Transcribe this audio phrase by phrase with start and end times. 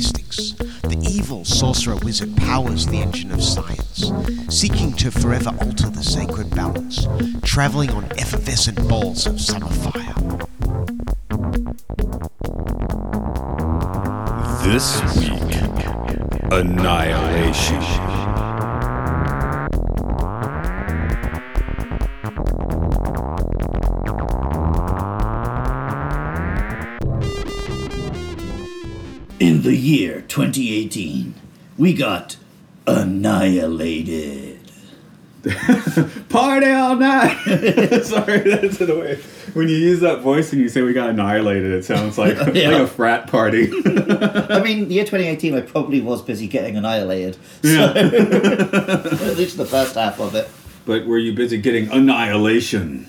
[0.00, 0.52] mystics,
[0.82, 4.10] the evil sorcerer wizard powers the engine of science,
[4.48, 7.06] seeking to forever alter the sacred balance,
[7.42, 10.14] traveling on effervescent balls of summer fire.
[14.64, 15.60] This week,
[16.50, 18.09] Annihilation.
[29.70, 31.32] The year 2018,
[31.78, 32.36] we got
[32.88, 34.58] annihilated.
[36.28, 37.36] Party all night.
[38.02, 39.14] Sorry, that's the way.
[39.54, 42.70] When you use that voice and you say we got annihilated, it sounds like Yeah.
[42.70, 43.70] like a frat party.
[43.70, 47.36] I mean, the year 2018, I probably was busy getting annihilated.
[47.62, 47.90] yeah.
[47.94, 50.48] At least the first half of it.
[50.84, 53.06] But were you busy getting annihilation?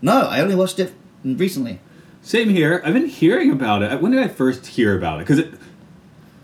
[0.00, 0.92] No, I only watched it
[1.24, 1.80] recently.
[2.22, 2.80] Same here.
[2.84, 4.00] I've been hearing about it.
[4.00, 5.26] When did I first hear about it?
[5.26, 5.54] Because it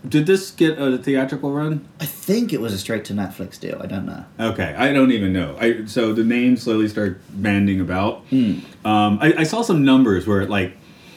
[0.07, 1.87] did this get a theatrical run?
[1.99, 3.79] I think it was a straight to Netflix deal.
[3.81, 4.25] I don't know.
[4.39, 5.55] Okay, I don't even know.
[5.59, 8.23] I so the names slowly start banding about.
[8.31, 10.75] Um, I, I saw some numbers where it like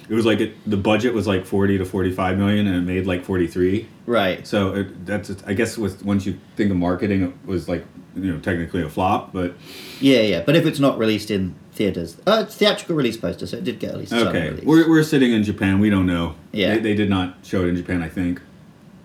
[0.08, 2.82] it was like it, the budget was like forty to forty five million and it
[2.82, 3.88] made like forty three.
[4.06, 4.46] Right.
[4.46, 8.32] So it, that's I guess with once you think of marketing, it was like you
[8.32, 9.54] know technically a flop, but
[10.00, 10.42] Yeah, yeah.
[10.44, 13.78] But if it's not released in theaters, uh, it's theatrical release poster, so it did
[13.78, 14.60] get at least okay.
[14.62, 15.80] We're, we're sitting in Japan.
[15.80, 16.34] We don't know.
[16.52, 16.74] Yeah.
[16.74, 18.02] they, they did not show it in Japan.
[18.02, 18.42] I think.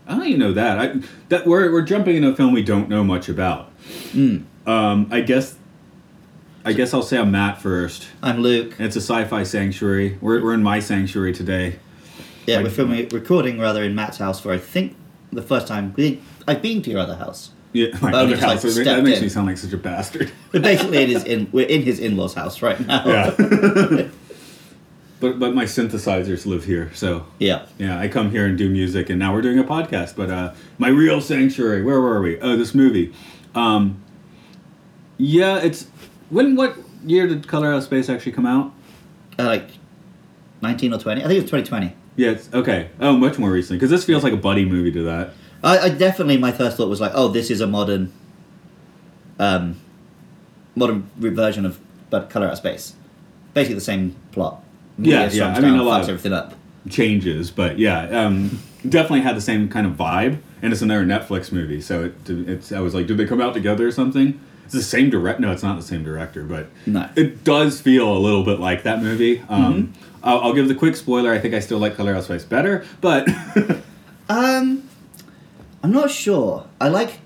[0.09, 0.79] I don't even know that.
[0.79, 3.67] I that we're we're jumping into a film we don't know much about.
[4.11, 4.37] Hmm.
[4.65, 5.55] Um, I guess.
[6.65, 8.07] I guess I'll say I'm Matt first.
[8.21, 8.75] I'm Luke.
[8.79, 10.17] It's a sci-fi sanctuary.
[10.19, 11.79] We're, we're in my sanctuary today.
[12.45, 14.95] Yeah, I- we're filming, recording rather in Matt's house for I think
[15.31, 15.93] the first time.
[15.95, 17.51] we- I've been to your other house.
[17.71, 18.75] Yeah, my Oh, other you just, like, house.
[18.75, 19.23] that makes in.
[19.23, 20.31] me sound like such a bastard.
[20.51, 23.03] But basically, it is in we're in his in-laws' house right now.
[23.07, 24.07] Yeah.
[25.19, 27.65] but but my synthesizers live here, so yeah.
[27.77, 30.15] yeah, I come here and do music, and now we're doing a podcast.
[30.15, 32.39] But uh, my real sanctuary, where were we?
[32.39, 33.13] Oh, this movie.
[33.53, 34.01] Um,
[35.17, 35.87] yeah, it's
[36.29, 38.73] when what year did Color Out of Space actually come out?
[39.37, 39.69] Uh, like
[40.61, 41.21] nineteen or twenty.
[41.21, 41.95] I think it was twenty twenty.
[42.15, 42.89] Yeah, it's okay.
[42.99, 45.33] Oh, much more recently because this feels like a buddy movie to that.
[45.63, 48.13] I, I definitely my first thought was like, oh, this is a modern,
[49.37, 49.79] um,
[50.75, 52.95] modern version of but Color Out of Space.
[53.53, 54.63] Basically the same plot.
[55.01, 56.53] Yeah, yeah, I mean, a lot of- everything up.
[56.89, 61.51] changes, but yeah, um, definitely had the same kind of vibe, and it's another Netflix
[61.51, 61.81] movie.
[61.81, 64.39] So it, it's I was like, did they come out together or something?
[64.65, 65.39] It's the same direct.
[65.39, 67.09] No, it's not the same director, but No.
[67.15, 69.41] it does feel a little bit like that movie.
[69.49, 69.93] Um,
[70.23, 71.33] I'll, I'll give the quick spoiler.
[71.33, 73.27] I think I still like Color Out of Space better, but
[74.29, 74.87] Um,
[75.83, 76.67] I'm not sure.
[76.79, 77.19] I like,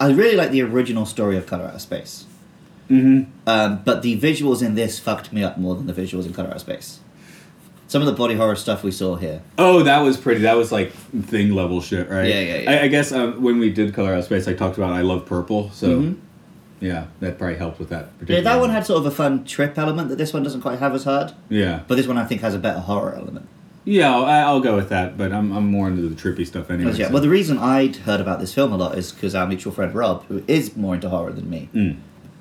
[0.00, 2.24] I really like the original story of Color Out of Space.
[2.90, 3.26] Mhm.
[3.46, 6.48] Um, but the visuals in this fucked me up more than the visuals in Color
[6.50, 7.00] Out of Space.
[7.88, 9.42] Some of the body horror stuff we saw here.
[9.58, 10.40] oh, that was pretty.
[10.42, 12.26] That was like thing level shit, right?
[12.28, 12.70] Yeah, yeah, yeah.
[12.70, 15.02] I, I guess um, when we did Color Out of Space, I talked about I
[15.02, 16.16] love purple, so Mhm.
[16.80, 18.08] yeah, that probably helped with that.
[18.26, 20.80] Yeah, that one had sort of a fun trip element that this one doesn't quite
[20.80, 21.32] have as hard.
[21.48, 21.82] yeah.
[21.86, 23.46] But this one I think has a better horror element.
[23.88, 26.92] Yeah, I'll, I'll go with that, but I'm, I'm more into the trippy stuff anyway.
[26.96, 29.46] Yeah, so- well, the reason I'd heard about this film a lot is because our
[29.46, 31.96] mutual friend Rob, who is more into horror than me, Mm.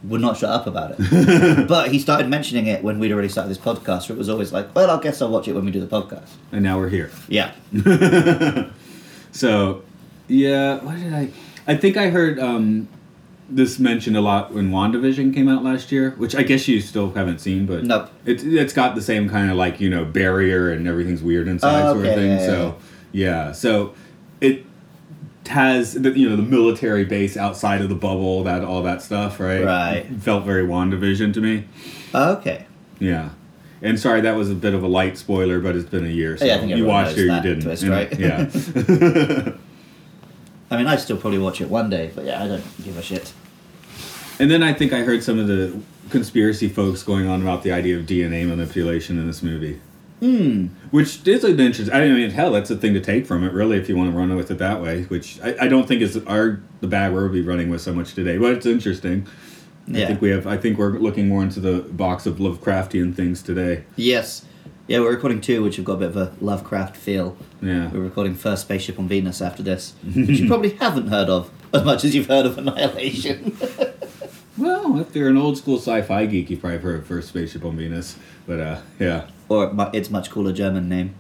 [0.10, 1.68] Would not shut up about it.
[1.68, 4.52] but he started mentioning it when we'd already started this podcast, so it was always
[4.54, 6.30] like, well, I guess I'll watch it when we do the podcast.
[6.52, 7.10] and now we're here.
[7.28, 7.52] Yeah.
[9.32, 9.84] So,
[10.28, 11.30] yeah, what did I?
[11.68, 12.88] I think I heard um,
[13.50, 17.12] this mentioned a lot when WandaVision came out last year, which I guess you still
[17.12, 18.10] haven't seen, but Nope.
[18.26, 21.82] it's it's got the same kind of like you know barrier and everything's weird inside
[21.86, 22.32] Oh, sort of thing.
[22.32, 22.78] yeah, yeah, so
[23.12, 23.94] yeah, so
[24.40, 24.66] it
[25.48, 29.40] has the you know the military base outside of the bubble, that all that stuff,
[29.40, 29.64] right?
[29.64, 29.98] Right.
[30.10, 31.66] It felt very WandaVision to me.
[32.14, 32.66] Okay.
[33.00, 33.30] Yeah.
[33.82, 36.38] And sorry, that was a bit of a light spoiler, but it's been a year.
[36.38, 37.64] So Yeah, I think you watched it you didn't.
[37.64, 38.20] twist, And- right?
[38.20, 39.52] Yeah.
[40.72, 43.02] I mean, I'd still probably watch it one day, but yeah, I don't give a
[43.02, 43.32] shit.
[44.40, 45.78] And then I think I heard some of the
[46.10, 49.80] conspiracy folks going on about the idea of DNA manipulation in this movie.
[50.26, 50.68] Hmm.
[50.90, 51.94] Which is an interesting.
[51.94, 54.18] I mean, hell, that's a thing to take from it, really, if you want to
[54.18, 55.04] run with it that way.
[55.04, 58.16] Which I, I don't think is our the bad we'll be running with so much
[58.16, 59.28] today, but it's interesting.
[59.88, 60.06] Yeah.
[60.06, 60.48] I think we have.
[60.48, 63.84] I think we're looking more into the box of Lovecraftian things today.
[63.96, 64.46] Yes.
[64.88, 67.38] Yeah, we're recording two, which have got a bit of a Lovecraft feel.
[67.62, 67.92] Yeah.
[67.92, 71.84] We're recording First Spaceship on Venus after this, which you probably haven't heard of as
[71.84, 73.58] much as you've heard of Annihilation.
[74.58, 77.76] Well, if you're an old school sci-fi geek, you've probably heard of First Spaceship on
[77.76, 78.18] Venus.
[78.48, 81.16] But uh, yeah, or its much cooler German name.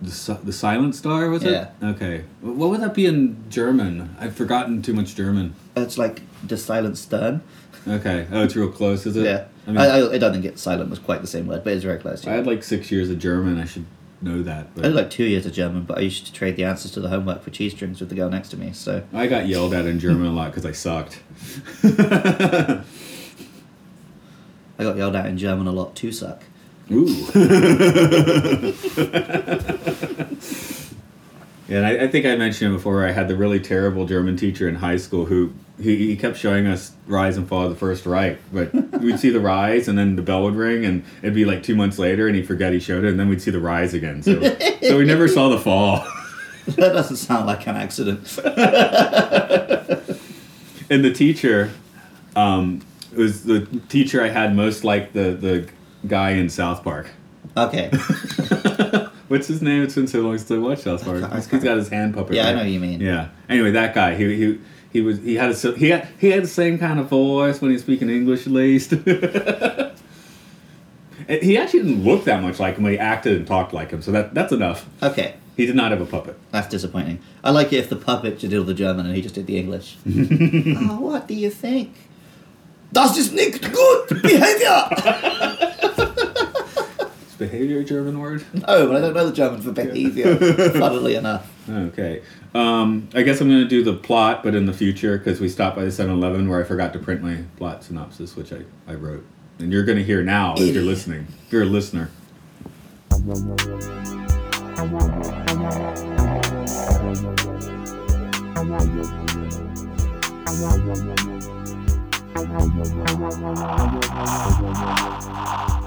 [0.00, 1.68] the the Silent Star was Yeah.
[1.80, 1.84] it?
[1.84, 2.24] Okay.
[2.40, 4.16] What would that be in German?
[4.18, 5.54] I've forgotten too much German.
[5.76, 7.42] It's like the Silent Stern.
[7.86, 8.26] Okay.
[8.32, 9.24] Oh, it's real close, is it?
[9.24, 9.44] Yeah.
[9.66, 11.84] I mean, I, I, don't think it, silent was quite the same word, but it's
[11.84, 12.24] very close.
[12.24, 12.32] Yeah.
[12.32, 13.60] I had like six years of German.
[13.60, 13.86] I should
[14.20, 14.74] know that.
[14.74, 14.84] But.
[14.84, 17.00] I had like two years of German, but I used to trade the answers to
[17.00, 18.72] the homework for cheese strings with the girl next to me.
[18.72, 21.20] So I got yelled at in German a lot because I sucked.
[21.84, 22.82] I
[24.84, 26.42] got yelled at in German a lot to suck.
[26.90, 27.06] Ooh.
[27.06, 28.72] yeah,
[31.68, 34.74] and I, I think I mentioned before I had the really terrible German teacher in
[34.74, 38.38] high school who he, he kept showing us Rise and Fall of the First Reich,
[38.52, 41.62] but we'd see the rise and then the bell would ring and it'd be like
[41.62, 43.94] two months later and he'd forget he showed it and then we'd see the rise
[43.94, 44.22] again.
[44.22, 44.40] So,
[44.82, 46.06] so we never saw the fall.
[46.66, 48.38] that doesn't sound like an accident.
[50.92, 51.70] And the teacher
[52.36, 52.82] um,
[53.16, 55.68] was the teacher I had most like the, the
[56.06, 57.08] guy in South Park.
[57.56, 57.90] okay.
[59.28, 59.82] What's his name?
[59.82, 61.32] It's been so long since I watched South Park.
[61.32, 62.36] He's got his hand puppet.
[62.36, 63.00] Yeah, I know who you mean.
[63.00, 63.28] Yeah.
[63.48, 64.60] Anyway, that guy, he he
[64.92, 67.70] he was he had a he had he had the same kind of voice when
[67.70, 68.92] he was speaking English at least.
[71.28, 72.84] He actually didn't look that much like him.
[72.86, 74.88] He acted and talked like him, so that that's enough.
[75.02, 75.34] Okay.
[75.56, 76.36] He did not have a puppet.
[76.50, 77.20] That's disappointing.
[77.44, 79.58] I like it if the puppet did all the German and he just did the
[79.58, 79.98] English.
[80.06, 81.90] oh, what do you think?
[82.92, 85.51] Das ist nicht gut behavior!
[87.32, 88.44] Is behavior a German word?
[88.52, 90.36] no, but I don't know the German for behavior,
[90.72, 91.50] funnily enough.
[91.66, 92.22] Okay.
[92.54, 95.48] Um, I guess I'm going to do the plot, but in the future, because we
[95.48, 98.64] stopped by the 7 Eleven where I forgot to print my plot synopsis, which I,
[98.86, 99.24] I wrote.
[99.58, 101.26] And you're going to hear now if you're listening.
[101.46, 102.10] If you're a listener.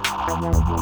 [0.26, 0.76] Three years ago,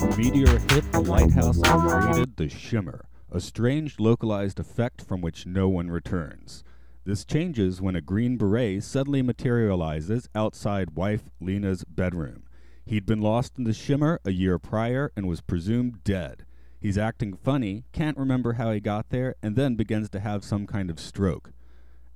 [0.00, 5.44] a meteor hit the lighthouse and created the shimmer, a strange localized effect from which
[5.44, 6.62] no one returns.
[7.04, 12.44] This changes when a green beret suddenly materializes outside wife Lena's bedroom.
[12.84, 16.44] He'd been lost in the shimmer a year prior and was presumed dead.
[16.78, 20.66] He's acting funny, can't remember how he got there, and then begins to have some
[20.66, 21.52] kind of stroke.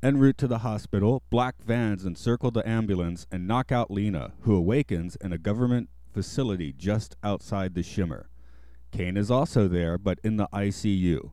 [0.03, 4.55] En route to the hospital, black vans encircle the ambulance and knock out Lena, who
[4.55, 8.29] awakens in a government facility just outside the shimmer.
[8.93, 11.33] Kane is also there, but in the ICU.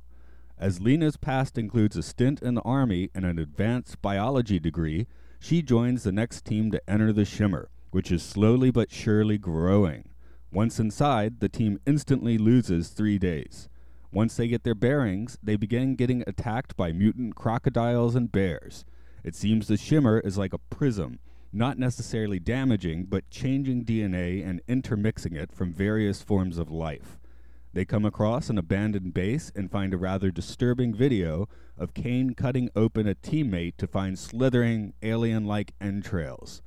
[0.61, 5.07] As Lena's past includes a stint in the Army and an advanced biology degree,
[5.39, 10.09] she joins the next team to enter the shimmer, which is slowly but surely growing.
[10.51, 13.69] Once inside, the team instantly loses three days.
[14.13, 18.85] Once they get their bearings, they begin getting attacked by mutant crocodiles and bears.
[19.23, 21.17] It seems the shimmer is like a prism,
[21.51, 27.17] not necessarily damaging, but changing DNA and intermixing it from various forms of life.
[27.73, 32.69] They come across an abandoned base and find a rather disturbing video of Kane cutting
[32.75, 36.61] open a teammate to find slithering, alien like entrails.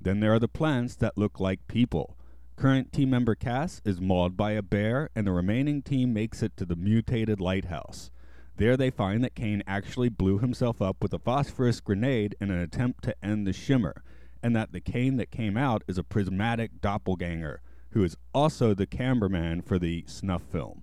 [0.00, 2.16] Then there are the plants that look like people.
[2.56, 6.54] Current team member Cass is mauled by a bear, and the remaining team makes it
[6.58, 8.10] to the mutated lighthouse.
[8.58, 12.58] There they find that Kane actually blew himself up with a phosphorus grenade in an
[12.58, 14.02] attempt to end the shimmer,
[14.42, 18.86] and that the Kane that came out is a prismatic doppelganger, who is also the
[18.86, 20.82] cameraman for the snuff film.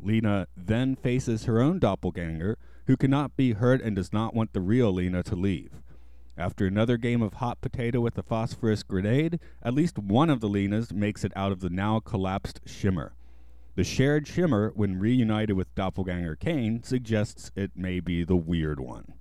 [0.00, 4.60] Lena then faces her own doppelganger, who cannot be hurt and does not want the
[4.60, 5.82] real Lena to leave.
[6.36, 10.48] After another game of hot potato with a phosphorus grenade, at least one of the
[10.48, 13.14] Lenas makes it out of the now collapsed shimmer.
[13.74, 19.14] The shared shimmer, when reunited with Doppelganger Kane, suggests it may be the weird one.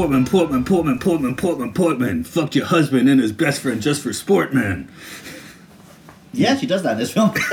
[0.00, 2.24] Portman, Portman, Portman, Portman, Portman, Portman.
[2.24, 4.90] Fucked your husband and his best friend just for sport, man.
[6.32, 7.28] Yeah, she does that in this film.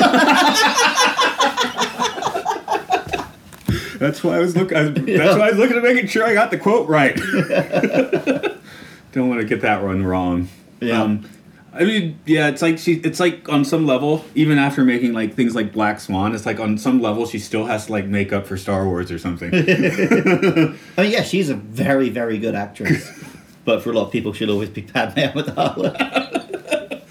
[4.00, 4.78] That's why I was looking.
[5.18, 7.18] That's why I was looking at making sure I got the quote right.
[9.12, 10.48] Don't want to get that one wrong.
[10.80, 11.02] Yeah.
[11.02, 11.30] Um,
[11.74, 12.94] I mean, yeah, it's like she.
[12.96, 16.60] It's like on some level, even after making like things like Black Swan, it's like
[16.60, 19.54] on some level she still has to like make up for Star Wars or something.
[19.54, 23.12] I mean, yeah, she's a very, very good actress.
[23.66, 27.04] but for a lot of people, she'll always be Padme Amidala.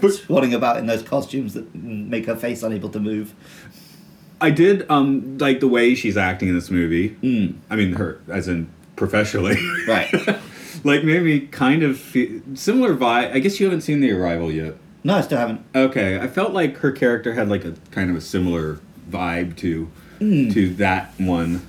[0.00, 3.34] Swanning about in those costumes that make her face unable to move.
[4.40, 7.10] I did um like the way she's acting in this movie.
[7.22, 7.56] Mm.
[7.68, 9.58] I mean, her as in professionally.
[9.86, 10.10] Right.
[10.84, 13.32] Like maybe kind of fe- similar vibe.
[13.32, 14.74] I guess you haven't seen The Arrival yet.
[15.04, 15.64] no, I still haven't.
[15.74, 19.90] Okay, I felt like her character had like a kind of a similar vibe to
[20.18, 21.66] to that one.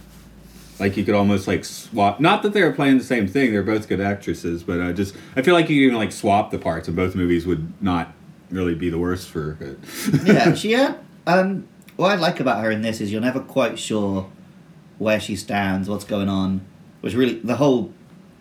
[0.80, 2.20] Like you could almost like swap.
[2.20, 5.14] Not that they were playing the same thing; they're both good actresses, but I just
[5.36, 8.14] I feel like you can even like swap the parts, and both movies would not
[8.50, 9.78] really be the worst for it.
[10.26, 10.98] yeah, she had.
[11.28, 14.30] Um, what I like about her in this is you're never quite sure
[14.98, 16.62] where she stands, what's going on.
[17.02, 17.94] Which really, the whole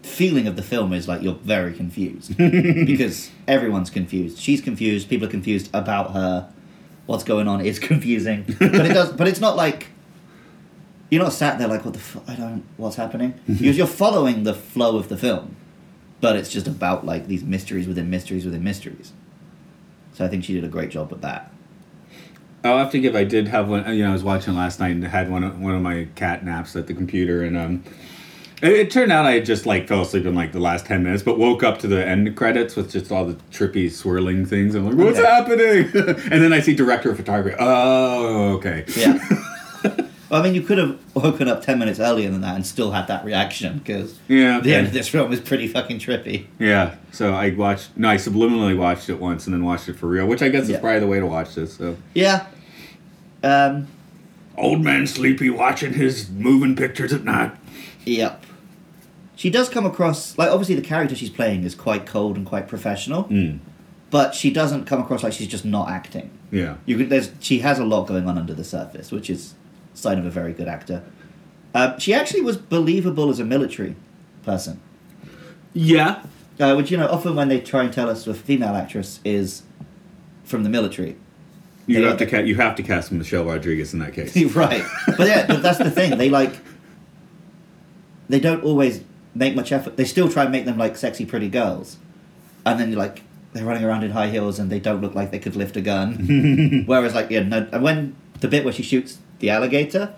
[0.03, 4.39] feeling of the film is like you're very confused because everyone's confused.
[4.39, 5.09] She's confused.
[5.09, 6.53] People are confused about her.
[7.07, 9.13] What's going on is confusing, but it does.
[9.13, 9.89] But it's not like
[11.11, 13.39] you're not sat there like what the fu- I don't what's happening.
[13.47, 15.57] You're, you're following the flow of the film,
[16.21, 19.13] but it's just about like these mysteries within mysteries within mysteries.
[20.13, 21.51] So I think she did a great job with that.
[22.65, 23.15] I'll have to give.
[23.15, 23.89] I did have one.
[23.95, 26.45] You know, I was watching last night and had one of, one of my cat
[26.45, 27.85] naps at the computer, and um,
[28.63, 31.23] it, it turned out I just like fell asleep in like the last ten minutes,
[31.23, 34.75] but woke up to the end credits with just all the trippy swirling things.
[34.75, 35.29] I'm like, what's Okay.
[35.29, 35.91] happening?
[36.33, 37.57] and then I see director of photography.
[37.59, 38.85] Oh, okay.
[38.97, 39.19] Yeah.
[40.31, 42.91] well, I mean, you could have woken up 10 minutes earlier than that and still
[42.91, 44.61] had that reaction because Yeah.
[44.61, 46.47] the end of this film is pretty fucking trippy.
[46.59, 46.97] Yeah.
[47.13, 47.97] So I watched.
[47.97, 50.69] No, I subliminally watched it once and then watched it for real, which I guess
[50.69, 50.77] Yeah.
[50.77, 51.75] is probably the way to watch this.
[51.77, 52.47] So Yeah.
[53.43, 53.87] Um,
[54.57, 57.53] old man sleepy watching his moving pictures at night.
[58.05, 58.45] yep.
[59.39, 62.67] She does come across, like, obviously the character she's playing is quite cold and quite
[62.67, 63.61] professional, Mm.
[64.11, 66.31] but she doesn't come across like she's just not acting.
[66.51, 66.79] Yeah.
[66.87, 69.55] You could, there's, she has a lot going on under the surface, which is
[69.95, 71.05] a sign of a very good actor.
[71.73, 73.95] Uh, she actually was believable as a military
[74.43, 74.81] person.
[75.73, 76.25] Yeah.
[76.59, 79.63] Uh, which you know, often when they try and tell us a female actress is
[80.43, 81.15] from the military,
[81.87, 84.35] You have to ca- you have to cast Michelle Rodriguez in that case.
[84.57, 84.83] right?
[85.17, 86.19] But yeah, but that's the thing.
[86.19, 86.55] They like
[88.29, 89.05] they don't always
[89.39, 89.97] make much effort.
[89.97, 91.97] They still try and make them like sexy, pretty girls,
[92.67, 95.31] and then you're like they're running around in high heels and they don't look like
[95.31, 96.83] they could lift a gun.
[96.87, 100.13] Whereas like yeah, no, and when the bit where she shoots the alligator,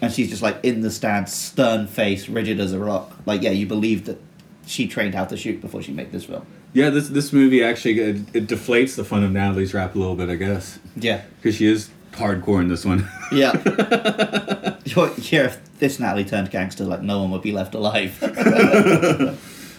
[0.00, 3.16] and she's just like in the stance, stern face, rigid as a rock.
[3.26, 4.20] Like yeah, you believe that
[4.66, 6.46] she trained how to shoot before she made this film.
[6.72, 10.14] Yeah, this this movie actually it, it deflates the fun of Natalie's rap a little
[10.14, 11.22] bit, I guess, Yeah.
[11.42, 13.08] because she is hardcore in this one.
[13.32, 13.52] Yeah.
[15.30, 18.16] Yeah, this Natalie turned gangster, like no one would be left alive.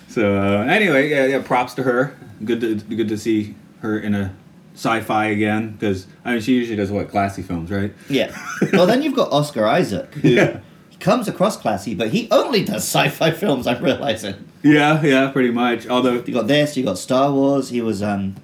[0.10, 2.16] so uh, anyway, yeah, yeah, props to her.
[2.44, 4.34] Good to good to see her in a
[4.74, 7.94] sci-fi again because I mean she usually does what classy films, right?
[8.10, 8.36] yeah.
[8.74, 10.60] Well, then you've got Oscar Isaac, who Yeah.
[11.00, 13.68] comes across classy, but he only does sci-fi films.
[13.68, 14.36] I'm realizing.
[14.64, 15.88] Yeah, yeah, pretty much.
[15.88, 16.78] Although, You got this.
[16.78, 17.70] You got Star Wars.
[17.70, 18.36] He was um,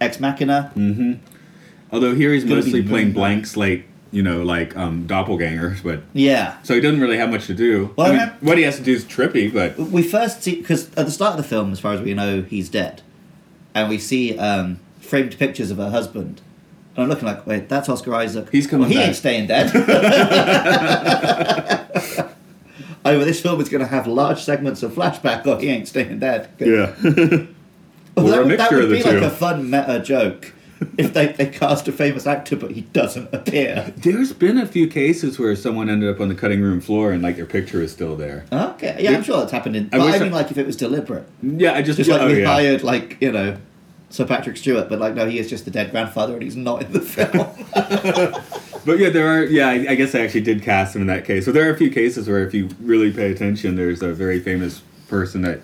[0.00, 0.70] Ex Machina.
[0.74, 1.14] hmm
[1.90, 3.86] although here he's mostly playing Moon Knight.
[4.10, 6.54] Blank slate, you know, like um, doppelgangers, but Yeah.
[6.62, 7.92] so he doesn't really have much to do.
[7.96, 10.56] Well, I mean, I- what he has to do is trippy, but We first see
[10.56, 13.02] because at the start of the film, as far as we know, he's dead,
[13.74, 16.40] and we see um, framed pictures of her husband.
[16.96, 18.48] And I'm looking like, wait, that's Oscar Isaac.
[18.50, 19.06] He's coming Well, he back.
[19.08, 19.70] ain't staying dead.
[23.04, 26.18] Either this film is going to have large segments of flashback, or he ain't staying
[26.18, 26.48] dead.
[26.58, 26.94] yeah.
[28.16, 29.08] Well, Or a that, would- that would of the be two.
[29.10, 30.52] like a fun meta joke
[30.98, 33.92] if they, they cast a famous actor but he doesn't appear.
[33.96, 37.22] There's been a few cases where someone ended up on the cutting room floor and
[37.22, 38.44] like their picture is still there.
[38.52, 39.90] Okay, yeah, I'm sure that's happened in.
[39.92, 41.26] I I I- mean, like if it was deliberate.
[41.42, 42.46] Yeah, I just, Just like oh, we yeah.
[42.46, 43.56] hired, like you know,
[44.10, 46.82] Sir Patrick Stewart, but like no, he is just the dead grandfather, and he's not
[46.82, 47.46] in the film.
[48.84, 49.44] But yeah, there are.
[49.44, 51.44] Yeah, I, I guess I actually did cast him in that case.
[51.44, 54.40] So there are a few cases where, if you really pay attention, there's a very
[54.40, 55.60] famous person that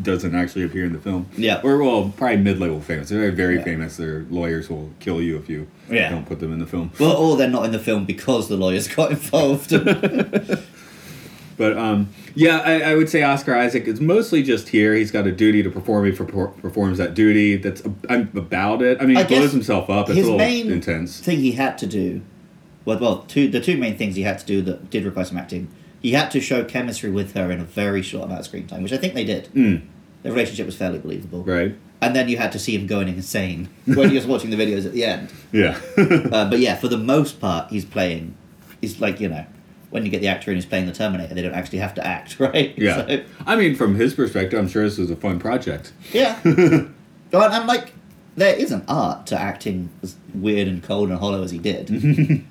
[0.00, 1.26] doesn't actually appear in the film.
[1.36, 1.60] Yeah.
[1.62, 3.08] Or well, probably mid-level famous.
[3.10, 3.64] They're very Yeah.
[3.64, 3.96] famous.
[3.98, 6.08] Their lawyers will kill you if you Yeah.
[6.10, 6.90] don't put them in the film.
[6.98, 9.72] well, or they're not in the film because the lawyers got involved.
[11.58, 14.94] But um, yeah, I, I would say Oscar Isaac is mostly just here.
[14.94, 16.06] He's got a duty to perform.
[16.06, 17.56] He perfor- performs that duty.
[17.56, 18.98] That's I'm about it.
[19.00, 20.08] I mean, I he blows himself up.
[20.08, 21.20] It's his main intense.
[21.20, 22.22] thing he had to do,
[22.86, 25.36] well, well, two the two main things he had to do that did require some
[25.36, 25.68] acting
[26.02, 28.82] he had to show chemistry with her in a very short amount of screen time,
[28.82, 29.48] which I think they did.
[29.54, 29.82] Mm,
[30.22, 31.42] The relationship was fairly believable.
[31.44, 31.74] right.
[32.00, 34.84] And then you had to see him going insane when he was watching the videos
[34.84, 35.32] at the end.
[35.52, 35.78] Yeah.
[35.96, 38.34] Uh, but yeah, for the most part, he's playing.
[38.80, 39.46] He's like you know,
[39.90, 42.04] when you get the actor in who's playing the Terminator, they don't actually have to
[42.06, 42.74] act, right?
[42.76, 43.06] yeah.
[43.06, 45.92] So, I mean, from his perspective, I'm sure this was a fun project.
[46.12, 46.40] yeah.
[46.44, 46.92] and,
[47.32, 47.92] and like,
[48.34, 52.44] there is an art to acting as weird and cold and hollow as he did.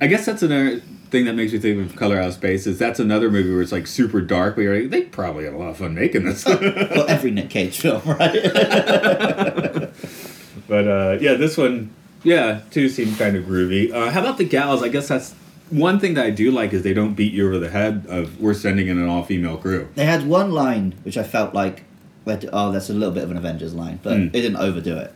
[0.00, 2.78] I guess that's another thing that makes me think of Color Out of Space is
[2.78, 5.56] that's another movie where it's like super dark, but you're like, they probably had a
[5.58, 6.44] lot of fun making this.
[6.46, 8.34] well, every Nick Cage film, right?
[10.68, 11.90] But uh, yeah, this one,
[12.22, 13.92] yeah, too seemed kind of groovy.
[13.92, 14.82] Uh, how about the gals?
[14.84, 15.32] I guess that's
[15.70, 18.40] one thing that I do like is they don't beat you over the head of
[18.40, 19.88] we're sending in an all female crew.
[19.96, 21.82] they had one line which I felt like,
[22.52, 24.32] oh, that's a little bit of an Avengers line, but Mm.
[24.32, 25.12] they didn't overdo it.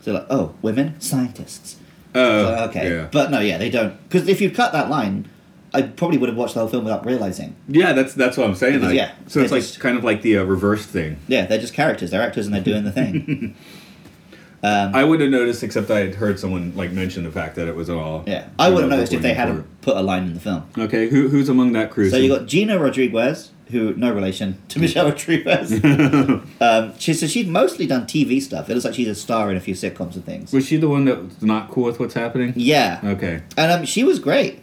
[0.00, 1.76] So like, oh, women scientists.
[2.14, 3.08] Oh, So, okay, Yeah.
[3.12, 3.94] but no, yeah, they don't.
[4.08, 5.28] Because if you cut that line,
[5.76, 7.54] I probably would have watched the whole film without realizing.
[7.68, 8.74] yeah, that's that's what I'm saying.
[8.80, 11.18] Because, Like, yeah, so it's like just- kind of like the uh, reverse thing.
[11.28, 12.10] Yeah, they're just characters.
[12.10, 13.54] They're actors and they're doing the thing.
[14.62, 17.68] um, I wouldn't have noticed except I had heard someone like mention the fact that
[17.68, 18.24] it was all.
[18.26, 20.64] yeah, I would have noticed if they hadn't put a line in the film.
[20.78, 22.10] Okay, who who's among that crew?
[22.10, 25.72] So you got Gina Rodriguez, who no relation to Michelle Rodriguez.
[26.60, 28.68] um, she so she's mostly done TV stuff.
[28.70, 30.52] It looks like she's a star in a few sitcoms and things.
[30.52, 32.54] Was she the one that was not cool with what's happening?
[32.56, 33.42] Yeah, Okay.
[33.58, 34.60] and um, she was great.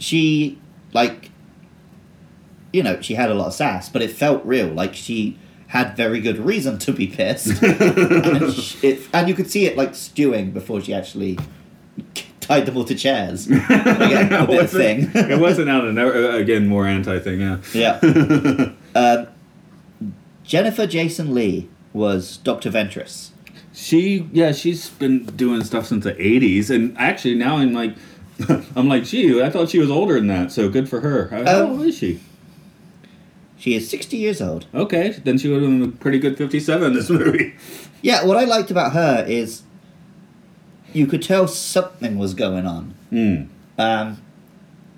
[0.00, 0.58] She
[0.92, 1.30] like,
[2.72, 4.68] you know, she had a lot of sass, but it felt real.
[4.68, 5.38] Like she
[5.68, 9.76] had very good reason to be pissed, and, sh- it, and you could see it
[9.76, 11.38] like stewing before she actually
[12.40, 13.46] tied them all to chairs.
[13.48, 15.10] Again, a bit of thing.
[15.14, 16.32] it wasn't out of nowhere.
[16.32, 17.40] Again, more anti thing.
[17.40, 17.58] Yeah.
[17.72, 18.72] Yeah.
[18.96, 19.28] um,
[20.42, 22.70] Jennifer Jason Lee was Dr.
[22.70, 23.30] Ventress.
[23.72, 27.94] She, yeah, she's been doing stuff since the '80s, and actually now I'm like,
[28.76, 30.52] I'm like, gee, I thought she was older than that.
[30.52, 31.28] So good for her.
[31.28, 32.20] How how Um, old is she?
[33.58, 34.66] She is 60 years old.
[34.74, 37.54] Okay, then she would have been a pretty good 57 in this movie.
[38.02, 39.62] Yeah, what I liked about her is
[40.94, 42.94] you could tell something was going on.
[43.10, 43.42] Hmm.
[43.78, 44.22] Um,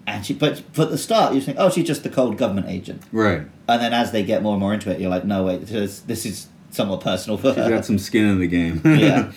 [0.06, 3.02] and she, but, at the start, you think, oh, she's just the cold government agent.
[3.12, 3.42] Right.
[3.68, 6.00] And then as they get more and more into it, you're like, no, wait, this,
[6.00, 7.68] this is somewhat personal for She's her.
[7.70, 8.80] got some skin in the game.
[8.84, 9.32] yeah.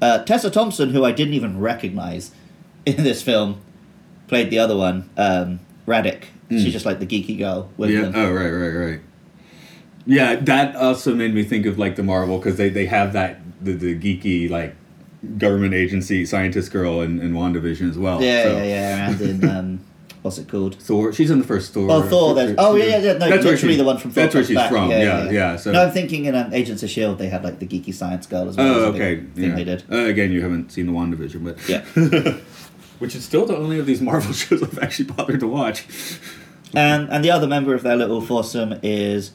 [0.00, 2.30] Uh, Tessa Thompson, who I didn't even recognize
[2.96, 3.60] in this film,
[4.26, 6.24] played the other one, um, Radek.
[6.50, 8.02] She's just like the geeky girl with yeah.
[8.02, 8.12] them.
[8.16, 9.00] Oh, right, right, right.
[10.06, 13.40] Yeah, that also made me think of like the Marvel because they, they have that
[13.62, 14.74] the, the geeky like
[15.36, 18.22] government agency scientist girl in, in WandaVision as well.
[18.22, 18.56] yeah, so.
[18.56, 19.10] yeah, yeah.
[19.10, 19.84] And in um,
[20.22, 20.76] what's it called?
[20.76, 21.12] Thor.
[21.12, 21.88] She's in the first Thor.
[21.90, 22.34] Oh, Thor.
[22.34, 23.12] There's, oh, yeah, yeah, yeah.
[23.12, 24.22] No, That's where literally she- the one from Thor.
[24.22, 24.70] That's where she's Back.
[24.70, 24.90] from.
[24.90, 25.56] Yeah, yeah.
[25.56, 25.72] so.
[25.72, 28.48] no, I'm thinking in um, Agents of Shield they had like the geeky science girl
[28.48, 28.66] as well.
[28.66, 29.26] oh, as a big okay.
[29.34, 29.56] Thing yeah.
[29.56, 29.84] they did.
[29.92, 31.84] Uh, again, you haven't seen the WandaVision, but Yeah.
[32.98, 35.86] which is still the only of these Marvel shows I've actually bothered to watch.
[36.74, 39.32] and and the other member of their little foursome is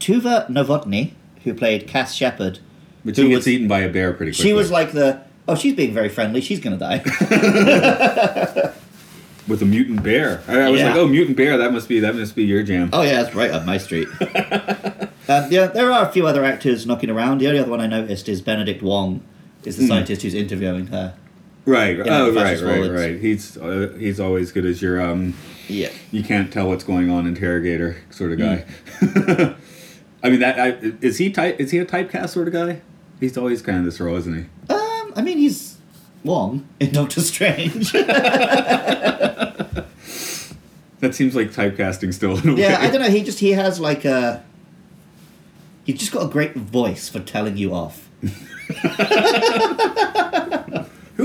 [0.00, 1.12] Tuva Novotny,
[1.44, 2.58] who played Cass Shepard.
[3.04, 4.50] But she gets was- eaten by a bear pretty quickly.
[4.50, 6.40] She was like the oh, she's being very friendly.
[6.40, 6.98] She's gonna die.
[9.48, 10.42] with a mutant bear.
[10.48, 10.88] I, I was Yeah.
[10.88, 11.56] like, oh, mutant bear.
[11.56, 12.90] That must be that must be your jam.
[12.92, 14.08] oh yeah, that's right up my street.
[14.20, 14.28] um,
[15.50, 17.38] yeah, there are a few other actors knocking around.
[17.38, 19.22] The only other one I noticed is Benedict Wong,
[19.64, 19.88] is the Hmm.
[19.88, 21.14] scientist who's interviewing her.
[21.66, 21.98] Right.
[21.98, 23.20] know, oh, right, right, right.
[23.20, 25.34] He's uh, he's always good as your um.
[25.68, 25.90] Yeah.
[26.12, 28.64] You can't tell what's going on interrogator sort of guy.
[29.00, 29.52] Hmm.
[30.22, 30.68] I mean that I,
[31.00, 32.80] is he type is he a typecast sort of guy?
[33.20, 34.72] He's always kind of this role, isn't he?
[34.72, 35.78] Um, I mean, he's
[36.22, 37.92] Wong in Doctor Strange.
[41.00, 42.38] That seems like typecasting still.
[42.56, 42.78] Yeah.
[42.80, 43.10] I don't know.
[43.10, 44.42] He just he has like a.
[45.84, 48.08] You've just got a great voice for telling you off.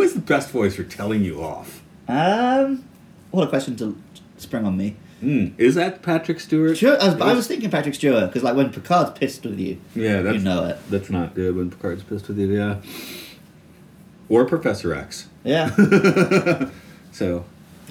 [0.01, 1.83] Who has the best voice for telling you off?
[2.07, 2.83] Um,
[3.29, 3.95] what a question to
[4.39, 4.95] spring on me.
[5.19, 5.49] Hmm.
[5.59, 6.75] Is that Patrick Stewart?
[6.75, 9.79] Sure, I was, I was thinking Patrick Stewart because like when Picard's pissed with you,
[9.93, 10.79] Yeah, that's you know it.
[10.89, 12.47] That's not good when Picard's pissed with you.
[12.47, 12.77] Yeah.
[14.27, 15.29] Or Professor X.
[15.43, 15.69] Yeah,
[17.11, 17.45] So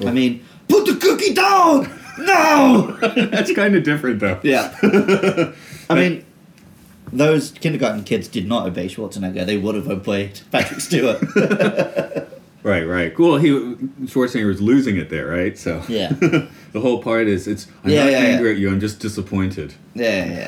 [0.04, 1.96] I mean, put the cookie down.
[2.18, 2.98] No.
[3.30, 4.40] that's kind of different though.
[4.42, 4.74] yeah.
[5.88, 6.24] I mean,
[7.12, 9.44] those kindergarten kids did not obey Schwarzenegger.
[9.46, 11.22] They would have obeyed Patrick Stewart.
[12.62, 13.14] Right, right.
[13.14, 13.38] Cool.
[13.38, 15.56] He Schwarzenegger was losing it there, right?
[15.56, 16.08] So Yeah.
[16.72, 18.54] the whole part is it's I'm Yeah, not yeah, angry yeah.
[18.56, 18.70] at you.
[18.70, 19.72] I'm just disappointed.
[19.94, 20.46] yeah, yeah,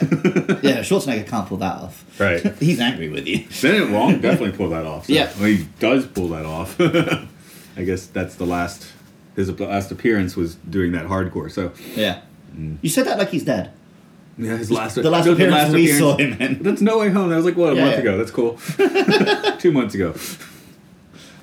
[0.62, 0.80] yeah.
[0.82, 2.04] Schwarzenegger can't pull that off.
[2.20, 2.44] Right.
[2.58, 3.46] He's angry with you.
[3.62, 5.06] Benedict Wong definitely pull that off.
[5.06, 5.12] So.
[5.14, 5.32] Yeah.
[5.38, 6.78] Well, he does pull that off.
[6.78, 8.92] I guess that's the last.
[9.34, 11.50] His last appearance was doing that hardcore.
[11.50, 12.20] So Yeah.
[12.54, 12.76] Mm.
[12.82, 13.72] You said that like he's dead.
[14.38, 14.94] Yeah, his last.
[14.96, 16.62] The last appearance we saw him in.
[16.62, 17.30] That's No Way Home.
[17.30, 18.00] That was like what a Yeah, month yeah.
[18.00, 18.18] ago.
[18.18, 18.58] That's cool.
[19.58, 20.14] Two months ago.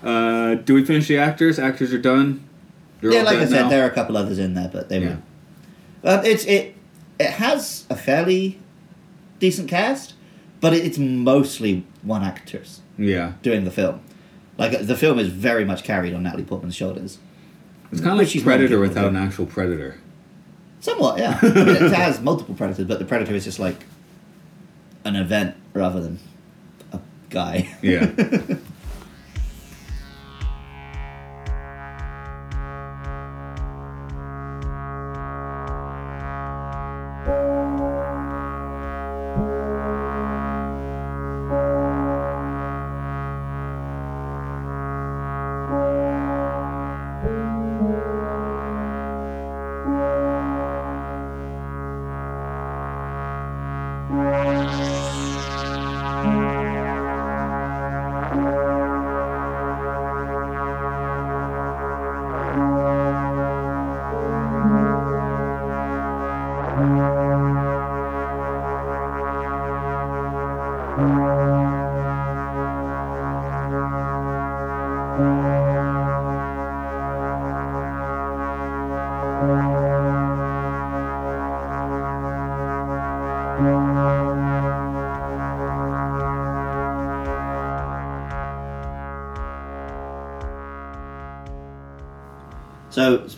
[0.03, 1.59] Uh, do we finish the actors?
[1.59, 2.43] Actors are done.
[3.01, 3.69] They're yeah, like I said, now?
[3.69, 5.17] there are a couple others in there, but they Yeah.
[6.03, 6.09] were.
[6.19, 6.75] Um, it's it.
[7.19, 8.59] It has a fairly
[9.39, 10.13] decent cast,
[10.61, 13.33] but it's mostly one actress Yeah.
[13.41, 13.99] doing the film.
[14.57, 17.17] Like the film is very much carried on Natalie Portman's shoulders.
[17.91, 19.95] It's kind of like she's Predator without an actual predator.
[20.81, 21.39] Somewhat, yeah.
[21.41, 23.85] I mean, it has multiple predators, but the predator is just like
[25.03, 26.19] an event rather than
[26.93, 27.69] a guy.
[27.81, 28.11] Yeah.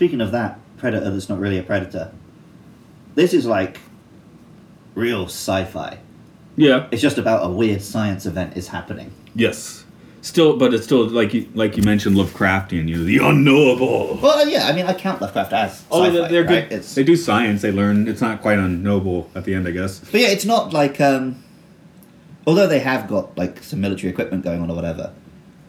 [0.02, 2.12] speaking of that predator that's not really a predator,
[3.14, 3.80] this is like
[4.96, 5.96] real sci-fi.
[6.56, 6.88] yeah.
[6.90, 9.12] It's just about a weird science event is happening.
[9.36, 9.86] Yes.
[10.24, 12.88] Still, but it's still like you like you mentioned Lovecraftian.
[12.90, 14.18] You know, the unknowable.
[14.20, 16.68] Well, yeah, I mean, I count Lovecraft as Oh, they're right?
[16.68, 16.80] good.
[16.80, 17.62] It's, They do science.
[17.62, 18.08] They learn.
[18.08, 20.00] It's not quite unknowable at the end, I guess.
[20.00, 21.44] but yeah, it's not like um,
[22.48, 25.14] although they have got like some military equipment going on or whatever,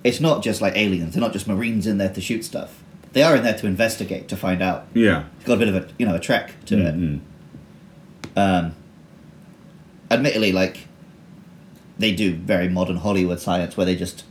[0.04, 1.12] it's not just like aliens.
[1.12, 2.78] They're not just marines in there to shoot stuff.
[3.12, 4.86] They are in there to investigate to find out.
[4.94, 5.24] Yeah.
[5.36, 6.94] It's got a bit of a you know a trek to it.
[6.96, 7.20] Mhm.
[8.36, 8.74] Um,
[10.10, 10.86] admittedly, like
[11.98, 14.24] they do very modern Hollywood science where they just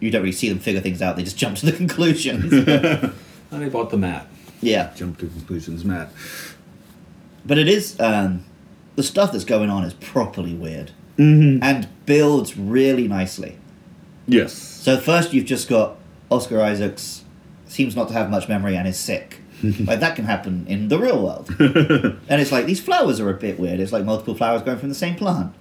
[0.00, 1.16] you don't really see them figure things out.
[1.16, 2.52] They just jump to the conclusions.
[3.52, 4.26] Oh, they bought the map.
[4.60, 6.08] yeah, Jump to conclusions, Matt.
[7.46, 8.44] but it is um,
[8.96, 11.62] the stuff that's going on is properly weird Mm-hmm.
[11.62, 13.56] and builds really nicely.
[14.26, 14.52] Yes.
[14.54, 15.96] So first you've just got
[16.32, 17.22] Oscar Isaacs
[17.74, 19.40] seems not to have much memory and is sick.
[19.86, 21.48] like that can happen in the real world.
[22.28, 23.80] and it's like these flowers are a bit weird.
[23.80, 25.54] It's like multiple flowers going from the same plant.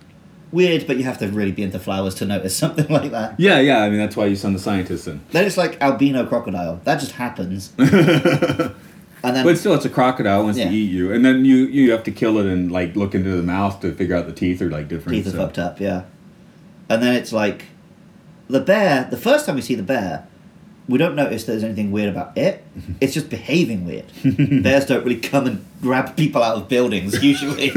[0.51, 3.39] Weird, but you have to really be into flowers to notice something like that.
[3.39, 3.79] Yeah, yeah.
[3.81, 5.19] I mean, that's why you send the scientists in.
[5.31, 6.79] Then it's like albino crocodile.
[6.83, 7.73] That just happens.
[7.79, 10.69] and then But still, it's a crocodile wants Yeah.
[10.69, 13.31] to eat you, and then you you have to kill it and like look into
[13.31, 15.15] the mouth to figure out the teeth are like different.
[15.17, 16.03] teeth are so- fucked up, yeah.
[16.89, 17.65] And then it's like
[18.49, 19.07] the bear.
[19.09, 20.27] The first time we see the bear,
[20.87, 22.63] we don't notice there's anything weird about it.
[22.99, 24.05] It's just behaving weird.
[24.63, 27.65] Bears don't really come and grab people out of buildings usually.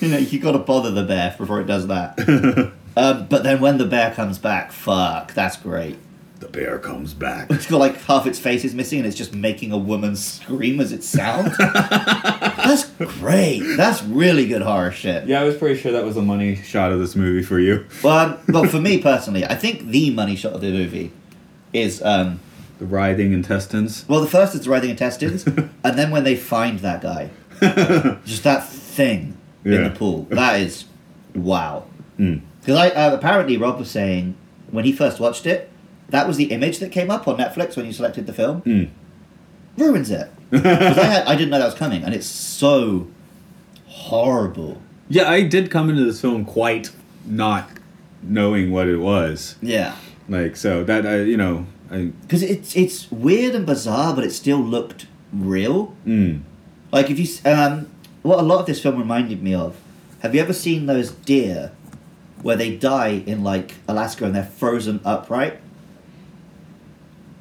[0.00, 2.18] you know, you got to bother the bear before it does that.
[2.96, 5.96] um, but then when the bear comes back, fuck, that's great.
[6.40, 7.50] The bear comes back.
[7.50, 10.80] It's got like half its face is missing, and it's just making a woman scream
[10.80, 11.54] as it sounds.
[11.58, 12.84] that's
[13.18, 13.60] great.
[13.76, 15.26] That's really good horror shit.
[15.26, 17.84] yeah, I was pretty sure that was a money shot of this movie for you.
[18.02, 21.12] Well, um, well, for me personally, I think the money shot of the movie
[21.74, 22.40] is um,
[22.78, 24.06] The writhing intestines.
[24.08, 27.28] well, the first is the writhing intestines, and then when they find that guy,
[28.24, 30.22] just that thing in the pool.
[30.30, 30.86] That is
[31.34, 31.84] wow.
[32.18, 32.40] Mm.
[32.60, 34.36] Because I uh, apparently Rob was saying
[34.70, 35.69] when he first watched it,
[36.10, 38.62] that was the image that came up on Netflix when you selected the film.
[38.62, 38.90] Mm.
[39.76, 40.30] Ruins it.
[40.52, 43.06] I, had, I didn't know that was coming, and it's so
[43.86, 44.80] horrible.
[45.08, 46.90] Yeah, I did come into this film quite
[47.24, 47.68] not
[48.22, 49.56] knowing what it was.
[49.62, 49.96] Yeah.
[50.28, 54.30] Like so that I you know I Because it's it's weird and bizarre, but it
[54.30, 55.94] still looked real.
[56.06, 56.40] mm,
[56.92, 57.88] Like if you um,
[58.22, 59.76] what a lot of this film reminded me of.
[60.20, 61.72] Have you ever seen those deer
[62.42, 65.58] where they die in like Alaska and they're frozen upright?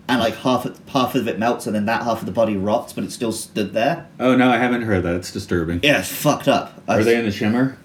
[0.09, 2.57] And like half of, half of it melts and then that half of the body
[2.57, 4.07] rots, but it still stood there.
[4.19, 5.15] oh no, I haven't heard that.
[5.15, 5.79] It's disturbing.
[5.83, 6.81] Yeah, it's fucked up.
[6.87, 7.77] I Are was- they in the shimmer?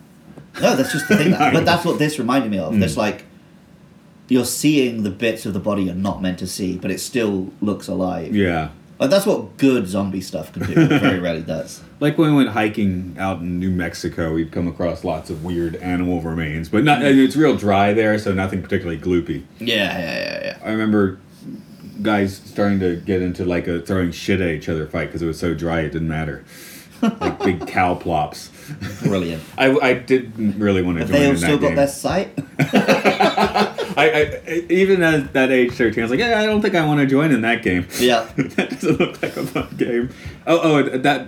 [0.60, 1.30] No, that's just the thing.
[1.32, 1.50] Know.
[1.52, 2.72] but that's what this reminded me of.
[2.74, 2.82] Mm.
[2.82, 3.24] It's like
[4.28, 7.52] you're seeing the bits of the body you're not meant to see, but it still
[7.60, 8.34] looks alive.
[8.34, 8.70] Yeah.
[8.98, 10.80] Like that's what good zombie stuff can do.
[10.80, 11.82] It very rarely does.
[11.98, 15.74] Like when we went hiking out in New Mexico, we'd come across lots of weird
[15.76, 17.02] animal remains, but not.
[17.02, 19.42] It's real dry there, so nothing particularly gloopy.
[19.58, 20.58] Yeah, yeah, yeah, yeah.
[20.64, 21.18] I remember
[22.02, 25.26] guys starting to get into like a throwing shit at each other fight because it
[25.26, 26.44] was so dry it didn't matter.
[27.02, 28.50] like big cow plops.
[29.02, 29.42] Brilliant.
[29.58, 31.76] I, I didn't really want to Have join they all still got game.
[31.76, 32.32] their sight?
[33.96, 36.86] I, I even at that age thirteen, I was like, yeah, I don't think I
[36.86, 37.86] want to join in that game.
[37.98, 38.28] Yeah.
[38.36, 40.10] that doesn't look like a fun game.
[40.46, 41.26] Oh, oh, that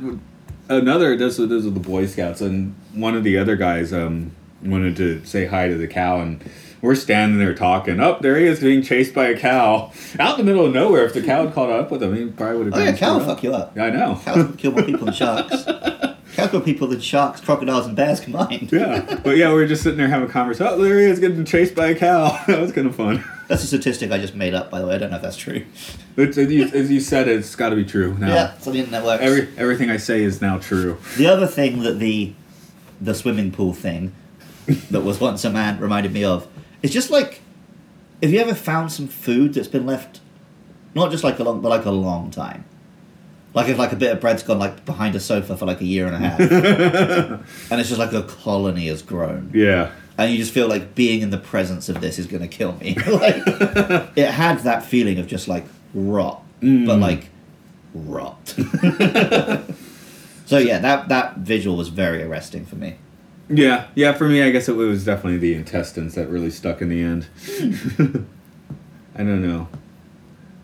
[0.69, 1.17] another.
[1.17, 4.97] This was this was the Boy Scouts, and one of the other guys um wanted
[4.97, 6.43] to say hi to the cow, and
[6.81, 8.01] we're standing there talking.
[8.01, 10.73] Up oh, there he is being chased by a cow out in the middle of
[10.73, 11.05] nowhere.
[11.05, 12.75] If the cow had caught up with him, he probably would have.
[12.75, 13.77] Oh yeah, cow fuck you up.
[13.77, 14.21] Yeah, I know.
[14.25, 15.65] Cows kill more people than sharks.
[15.65, 18.71] Cows kill people than sharks, crocodiles, and bears combined.
[18.71, 20.73] Yeah, but yeah, we were just sitting there having a conversation.
[20.73, 22.39] Oh, there he is getting chased by a cow.
[22.47, 23.25] that was kind of fun.
[23.49, 24.97] That's a statistic I just made up, by the way.
[24.97, 25.65] I don't know if that's true.
[26.17, 28.29] You, as you said, it's got to be true now.
[28.29, 29.23] Yeah, so the internet works.
[29.23, 30.99] Every everything I say is now true.
[31.17, 32.35] The other thing that the
[33.01, 34.15] the swimming pool thing
[34.91, 36.49] that was once a man reminded me of
[36.87, 37.41] is just like
[38.23, 40.21] have you ever found some food that's been left
[40.95, 42.65] not just like a long but like a long time.
[43.53, 45.85] Like if like a bit of bread's gone like behind a sofa for like a
[45.85, 46.41] year and a half.
[47.71, 49.51] and it's just like a colony has grown.
[49.53, 49.93] Yeah.
[50.17, 52.95] And you just feel like being in the presence of this is gonna kill me.
[53.07, 53.43] like
[54.17, 56.43] it had that feeling of just like rot.
[56.61, 57.01] But mm.
[57.01, 57.29] like
[57.93, 58.49] rot.
[60.47, 62.97] so yeah, that that visual was very arresting for me.
[63.49, 64.13] Yeah, yeah.
[64.13, 67.29] For me, I guess it was definitely the intestines that really stuck in the end.
[69.15, 69.69] I don't know.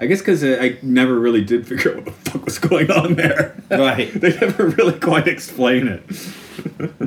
[0.01, 2.91] I guess because I, I never really did figure out what the fuck was going
[2.91, 3.57] on there.
[3.71, 4.13] Right.
[4.21, 6.03] they never really quite explain it.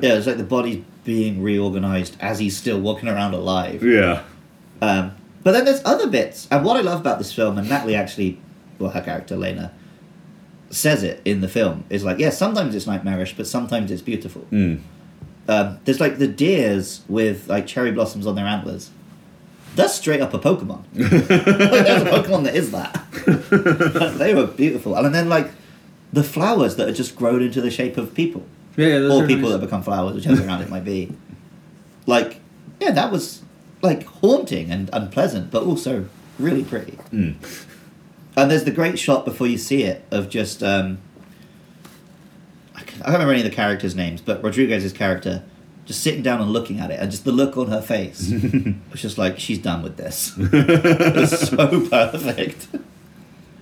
[0.02, 3.84] Yeah, it's like the body being reorganized as he's still walking around alive.
[3.84, 4.24] Yeah.
[4.82, 7.96] Um, but then there's other bits, and what I love about this film, and Natalie
[7.96, 8.40] actually,
[8.80, 9.72] well, her character Lena,
[10.72, 14.46] says it in the film, is like, yeah, sometimes it's nightmarish, but sometimes it's beautiful.
[14.52, 14.82] Mm.
[15.48, 18.90] Um, there's like the deers with like cherry blossoms on their antlers.
[19.76, 20.84] That's straight up a Pokemon.
[20.94, 24.16] like, there's a Pokemon that is that.
[24.18, 25.52] they were beautiful, and then like
[26.14, 28.44] the flowers that are just grown into the shape of people
[28.78, 29.14] Yeah, yeah.
[29.14, 29.60] or people nice.
[29.60, 31.14] that become flowers, whichever round it might be.
[32.06, 32.40] Like,
[32.80, 33.42] yeah, that was
[33.82, 36.08] like haunting and unpleasant, but also
[36.40, 36.98] really pretty.
[37.12, 37.36] Mm.
[38.38, 41.00] And there's the great shot before you see it of just um,
[42.76, 45.44] I can't, remember any of the characters' names, but Rodriguez's character
[45.86, 48.32] just sitting down and looking at it, and just the look on her face
[48.92, 50.34] was just like she's done with this.
[50.38, 52.68] it's so perfect.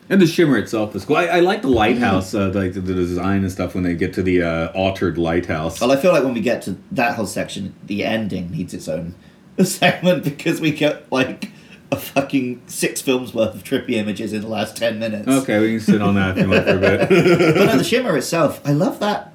[0.10, 1.16] And the shimmer itself is cool.
[1.16, 4.14] I, I like the lighthouse, uh, like the, the design and stuff when they get
[4.16, 5.80] to the uh, altered lighthouse.
[5.80, 8.88] Well, I feel like when we get to that whole section, the ending needs its
[8.88, 9.16] own
[9.64, 11.53] segment because we get like
[11.94, 15.28] a fucking six films worth of trippy images in the last ten minutes.
[15.28, 17.10] Okay, we can sit on that if you want for a bit.
[17.56, 19.32] but no, the shimmer itself, I love that.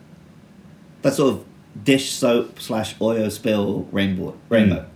[1.03, 1.45] That sort of
[1.85, 4.37] dish soap slash oil spill rainbow.
[4.49, 4.87] Rainbow.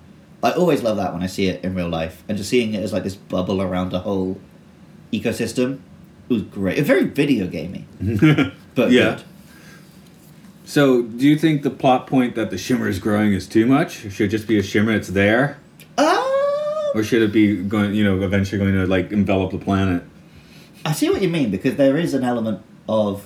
[0.43, 2.83] I always love that when I see it in real life, and just seeing it
[2.83, 4.41] as like this bubble around a whole
[5.13, 5.79] ecosystem
[6.29, 6.79] was great.
[6.79, 7.87] It's very video gamey,
[8.75, 9.15] but Yeah.
[9.17, 9.23] good.
[10.65, 14.11] So, do you think the plot point that the shimmer is growing is too much?
[14.13, 15.59] Should it just be a shimmer that's there?
[15.99, 16.22] Ah.
[16.95, 20.03] Or should it be going, you know, eventually going to like envelop the planet?
[20.85, 23.25] I see what you mean because there is an element of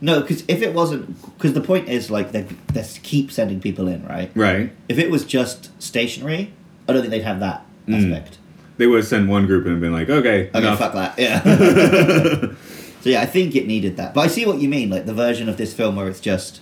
[0.00, 3.88] no, because if it wasn't, because the point is like they they keep sending people
[3.88, 4.30] in, right?
[4.34, 4.70] Right.
[4.88, 6.52] If it was just stationary,
[6.88, 8.12] I don't think they'd have that Mm.
[8.12, 8.38] aspect.
[8.78, 10.78] They would send one group and been like, okay, Okay, enough.
[10.78, 11.18] fuck that.
[11.18, 11.40] Yeah.
[13.00, 14.90] so yeah, I think it needed that, but I see what you mean.
[14.90, 16.60] Like the version of this film where it's just,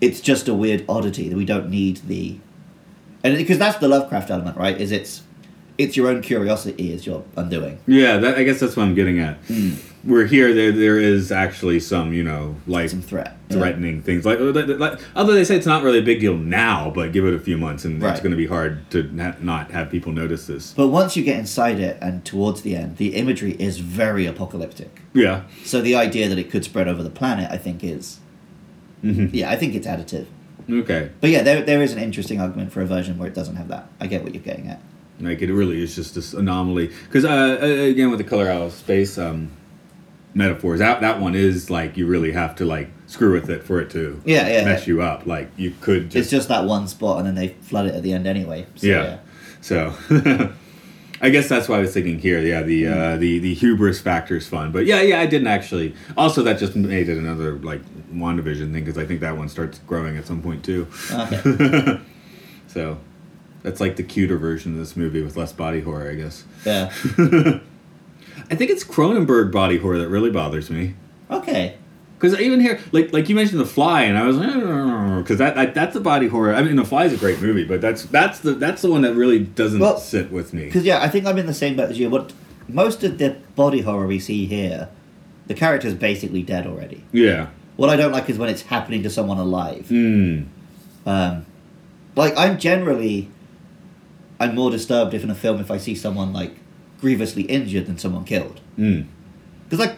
[0.00, 2.38] it's just a weird oddity that we don't need the,
[3.24, 4.80] and because that's the Lovecraft element, right?
[4.80, 5.22] Is it's,
[5.78, 7.78] it's your own curiosity is your undoing.
[7.86, 9.36] Yeah, that, I guess that's what I'm getting at.
[9.46, 9.72] Hmm.
[10.02, 10.54] We're here.
[10.54, 13.36] There, there is actually some, you know, like Some threat.
[13.50, 14.24] threatening things.
[14.24, 17.34] Like, like, although they say it's not really a big deal now, but give it
[17.34, 18.12] a few months, and Right.
[18.12, 20.72] it's going to be hard to na- not have people notice this.
[20.72, 25.02] But once you get inside it and towards the end, the imagery is very apocalyptic.
[25.12, 25.42] Yeah.
[25.64, 28.20] So the idea that it could spread over the planet, I think, is
[29.02, 30.26] hmm yeah, I think it's additive.
[30.72, 31.10] Okay.
[31.20, 33.68] But yeah, there there is an interesting argument for a version where it doesn't have
[33.68, 33.88] that.
[34.00, 34.80] I get what you're getting at.
[35.20, 36.88] Like it really is just this anomaly.
[37.04, 39.50] Because uh, uh, again, with the color out of space um,
[40.34, 43.80] metaphors, that that one is like you really have to like screw with it for
[43.80, 44.64] it to Yeah, yeah.
[44.64, 45.26] mess you up.
[45.26, 48.02] Like you could just It's just that one spot, and then they flood it at
[48.02, 48.66] the end anyway.
[48.76, 49.18] So, yeah.
[49.60, 49.94] So
[51.22, 52.40] I guess that's why I was thinking here.
[52.40, 52.92] Yeah, the Hmm.
[52.92, 55.94] uh, the the hubris factor is fun, but yeah, yeah, I didn't actually.
[56.16, 57.82] Also, that just made it another like
[58.14, 60.86] Wandavision thing because I think that one starts growing at some point too.
[61.12, 61.98] Okay.
[62.68, 62.98] So
[63.64, 66.44] that's like the cuter version of this movie with less body horror, I guess.
[66.64, 66.92] Yeah.
[68.50, 70.94] I think it's Cronenberg body horror that really bothers me.
[71.30, 71.76] Okay.
[72.20, 74.52] Because even here, like like you mentioned, The Fly, and I was like,
[75.22, 76.54] because that, that that's a body horror.
[76.54, 79.00] I mean, The Fly is a great movie, but that's that's the that's the one
[79.02, 80.66] that really doesn't Well, sit with me.
[80.66, 82.10] Because yeah, I think I'm in the same boat as you.
[82.10, 82.34] What
[82.68, 84.90] most of the body horror we see here,
[85.46, 87.04] the character's basically dead already.
[87.10, 87.48] Yeah.
[87.76, 89.88] What I don't like is when it's happening to someone alive.
[89.88, 90.42] Hmm.
[91.06, 91.46] Um,
[92.16, 93.30] like I'm generally
[94.38, 96.56] I'm more disturbed if in a film if I see someone like
[97.00, 98.60] grievously injured than someone killed.
[98.78, 99.06] Mm.
[99.64, 99.96] Because like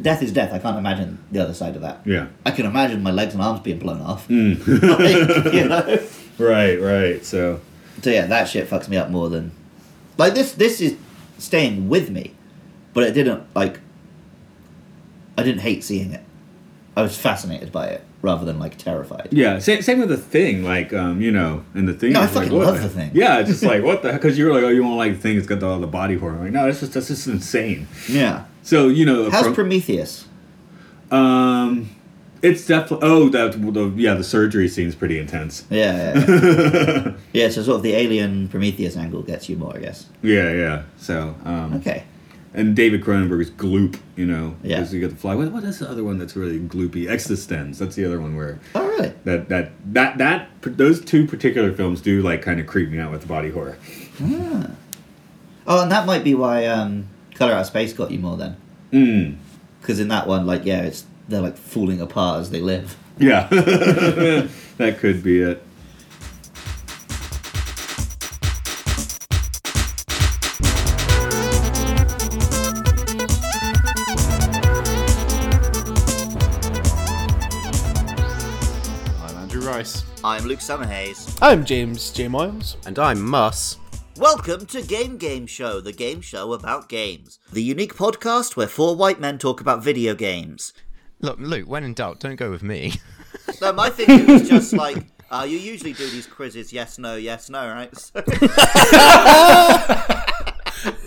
[0.00, 0.52] death is death.
[0.52, 2.00] I can't imagine the other side of that.
[2.04, 2.28] Yeah.
[2.44, 4.28] I can imagine my legs and arms being blown off.
[4.28, 4.58] Mm.
[5.44, 6.02] Like, you know.
[6.38, 7.24] right, right.
[7.24, 7.60] So,
[8.02, 9.52] So yeah, that shit fucks me up more than
[10.18, 10.52] like this.
[10.52, 10.96] This is
[11.38, 12.34] staying with me,
[12.94, 13.80] but it didn't like.
[15.38, 16.22] I didn't hate seeing it.
[16.94, 19.28] I was fascinated by it rather than like terrified.
[19.32, 20.62] yeah, same, same with the thing.
[20.62, 22.12] Like, um, you know, and the thing.
[22.12, 23.10] No, I is, like, fucking what love The Thing.
[23.14, 25.18] Yeah, it's just like what the because you were like, oh, you won't like the
[25.18, 25.38] thing.
[25.38, 26.34] It's got the, all the body horror.
[26.34, 27.88] I'm like, no, that's just that's just insane.
[28.08, 28.44] Yeah.
[28.62, 30.26] So you know, How's from- Prometheus?
[31.10, 31.90] um,
[32.42, 35.64] it's definitely oh that the yeah the surgery scene's pretty intense.
[35.70, 36.14] Yeah.
[36.14, 36.26] Yeah.
[36.26, 37.12] Yeah.
[37.32, 37.48] yeah.
[37.50, 40.06] So sort of the alien Prometheus angle gets you more, I guess.
[40.22, 40.82] Yeah, yeah.
[40.96, 42.04] So um, Okay.
[42.54, 44.76] and David Cronenberg's Gloop, you know, Yeah.
[44.80, 45.34] because you got the fly.
[45.36, 47.04] What, what is the other one that's really gloopy?
[47.06, 47.78] eXistenZ.
[47.78, 49.12] That's the other one where Oh really?
[49.24, 53.12] that that that that those two particular films do like kind of creep me out
[53.12, 53.76] with the body horror.
[55.66, 57.06] Oh, and that might be why um,
[57.42, 58.56] Color Out of Space got you more then,
[58.92, 59.34] Mm.
[59.80, 62.96] because in that one, like, yeah, it's they're like falling apart as they live.
[63.18, 63.48] Yeah,
[64.76, 65.60] that could be it.
[79.24, 80.04] I'm Andrew Rice.
[80.22, 81.38] I'm Luke Summerhays.
[81.42, 82.28] I'm James J.
[82.28, 82.76] Miles.
[82.86, 83.78] And I'm Mus.
[84.16, 87.38] Welcome to Game Game Show, the game show about games.
[87.52, 90.72] The unique podcast where four white men talk about video games.
[91.20, 92.94] Look, Luke, when in doubt, don't go with me.
[93.54, 97.48] So my thinking was just like, uh, you usually do these quizzes, yes, no, yes,
[97.50, 97.90] no, right?
[97.96, 98.22] So-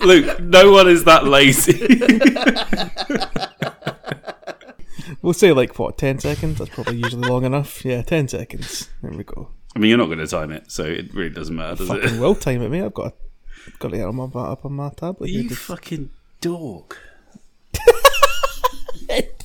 [0.05, 1.99] Luke, no one is that lazy.
[5.21, 6.57] We'll say like what, ten seconds?
[6.59, 7.83] That's probably usually long enough.
[7.85, 8.89] Yeah, ten seconds.
[9.01, 9.49] There we go.
[9.75, 12.15] I mean, you're not going to time it, so it really doesn't matter, does Fucking
[12.15, 12.19] it?
[12.19, 12.83] will time it, mate.
[12.83, 13.13] I've got
[13.79, 15.29] got it on my up on my tablet.
[15.29, 15.41] here.
[15.43, 16.09] You Just- fucking
[16.41, 16.95] dog.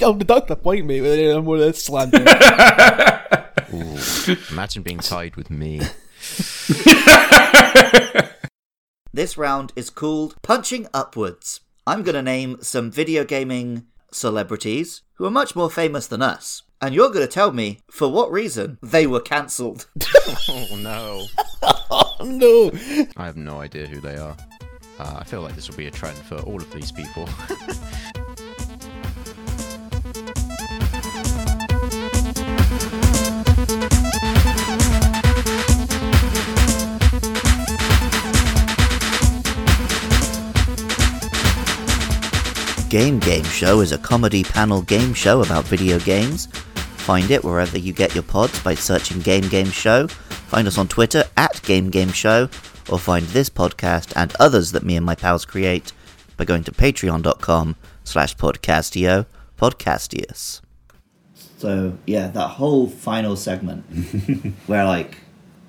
[0.03, 1.03] I'll deduct the point, mate.
[1.03, 2.19] With any more of this slander.
[4.51, 5.81] Imagine being tied with me.
[9.13, 11.61] this round is called Punching Upwards.
[11.87, 16.63] I'm going to name some video gaming celebrities who are much more famous than us.
[16.83, 19.87] And you're going to tell me for what reason they were cancelled.
[20.49, 21.27] Oh no.
[21.91, 22.71] oh no.
[23.17, 24.37] I have no idea who they are.
[24.99, 27.29] Uh, I feel like this will be a trend for all of these people.
[42.89, 46.49] Game Game Show is a comedy panel game show about video games.
[47.01, 50.07] Find it wherever you get your pods by searching Game Game Show.
[50.07, 52.49] Find us on Twitter at Game Game Show,
[52.89, 55.93] or find this podcast and others that me and my pals create
[56.37, 59.27] by going to patreon.com slash podcastio
[59.59, 60.61] podcastius.
[61.59, 63.85] So yeah, that whole final segment
[64.67, 65.19] where like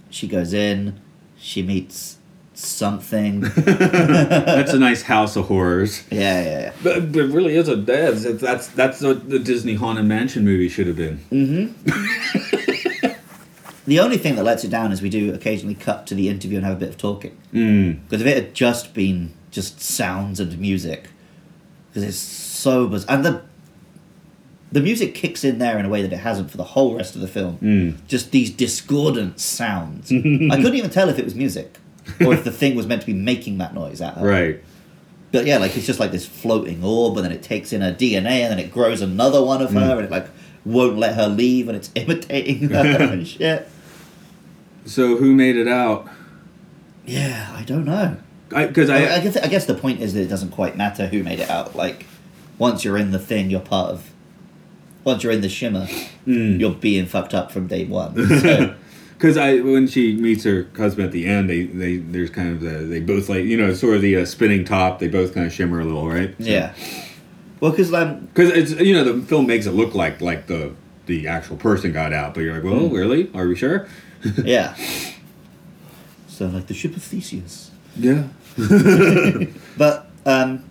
[0.10, 1.00] she goes in,
[1.38, 2.18] she meets
[2.62, 3.42] something.
[3.56, 6.04] That's a nice house of horrors.
[6.12, 6.74] Yeah, yeah, yeah.
[6.84, 10.70] But, but it really is a that's that's that's what the Disney Haunted Mansion movie
[10.70, 11.76] should have been.
[13.86, 16.58] The only thing that lets it down is we do occasionally cut to the interview
[16.58, 17.36] and have a bit of talking.
[17.52, 18.00] Mm.
[18.04, 21.10] Because if it had just been just sounds and music,
[21.90, 23.42] because it's so bizarre, and the
[24.72, 27.16] the music kicks in there in a way that it hasn't for the whole rest
[27.16, 27.58] of the film.
[27.58, 28.08] Mm.
[28.08, 30.10] Just these discordant sounds.
[30.12, 31.78] I couldn't even tell if it was music
[32.26, 34.26] or if the thing was meant to be making that noise at her.
[34.28, 34.64] Right.
[35.32, 37.94] But yeah, like it's just like this floating orb, and then it takes in her
[37.94, 40.28] DNA, and then it grows another one of her, and it like
[40.66, 43.68] won't let her leave, and it's imitating her and shit.
[44.86, 46.10] So who made it out?
[47.06, 48.18] Yeah, I don't know.
[48.50, 51.08] Because I, I, I, guess, I guess the point is that it doesn't quite matter
[51.08, 51.76] who made it out.
[51.76, 52.06] Like,
[52.58, 54.12] once you're in the thing, you're part of.
[55.06, 55.88] Once you're in the shimmer,
[56.28, 56.60] Mm.
[56.60, 58.16] you're being fucked up from day one.
[58.42, 58.76] So,
[59.22, 62.60] Because I, when she meets her husband at the end, they, they there's kind of
[62.60, 64.98] the, they both like you know sort of the uh, spinning top.
[64.98, 66.34] They both kind of shimmer a little, right?
[66.40, 66.74] yeah.
[67.60, 70.74] Well, because um, Because it's you know the film makes it look like like the
[71.06, 73.30] the actual person got out, but you're like, well, really?
[73.36, 73.88] Are we sure?
[74.44, 74.76] yeah.
[76.28, 77.70] So like the ship of Theseus.
[77.96, 78.28] Yeah.
[79.78, 80.64] But um,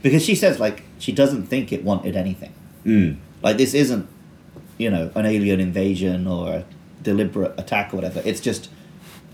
[0.00, 2.54] because she says like she doesn't think it wanted anything.
[2.86, 3.18] Mm.
[3.42, 4.08] Like this isn't,
[4.78, 6.64] you know, an alien invasion or a
[7.02, 8.22] deliberate attack or whatever.
[8.24, 8.68] It's just,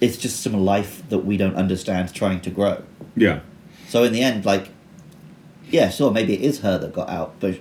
[0.01, 2.83] it's just some life that we don't understand trying to grow.
[3.17, 3.41] Yeah.
[3.89, 4.69] So in the end, like,
[5.71, 7.59] yeah, sure, maybe it is her that got out, but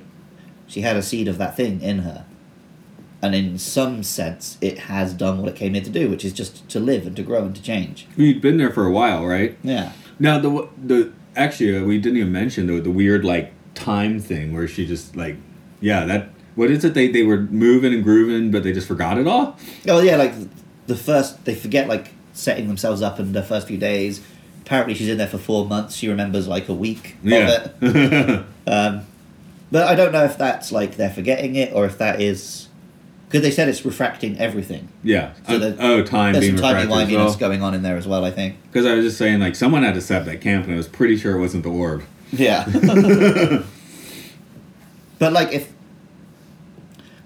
[0.68, 2.26] she had a seed of that thing in her.
[3.22, 6.34] and in some sense, it has done what it came here to do, which is
[6.34, 8.08] just to live and to grow and to change.
[8.16, 9.58] We'd been there for a while, right?
[9.64, 9.92] Yeah.
[10.20, 14.54] Now the the actually uh, we didn't even mention the the weird like time thing
[14.54, 15.36] where she just like
[15.80, 19.18] yeah that what is it they they were moving and grooving but they just forgot
[19.18, 19.56] it all.
[19.88, 20.34] Oh yeah, like
[20.88, 24.22] the first they forget like setting themselves up in the first few days.
[24.66, 25.96] Apparently, she's in there for four months.
[25.96, 27.70] She remembers like a week Yeah.
[27.82, 28.46] of it.
[28.68, 29.06] Um,
[29.72, 32.68] but I don't know if that's like they're forgetting it or if that is
[33.30, 34.90] because they said it's refracting everything.
[35.04, 35.34] yeah.
[35.48, 37.36] So Uh, oh, time There's being some timey wiminess well.
[37.38, 38.24] going on in there as well.
[38.26, 38.56] I think.
[38.72, 40.78] Because I was just saying, like, someone had to set up that camp, and I
[40.78, 42.04] was pretty sure it wasn't the orb.
[42.32, 42.66] Yeah.
[45.20, 45.72] but like if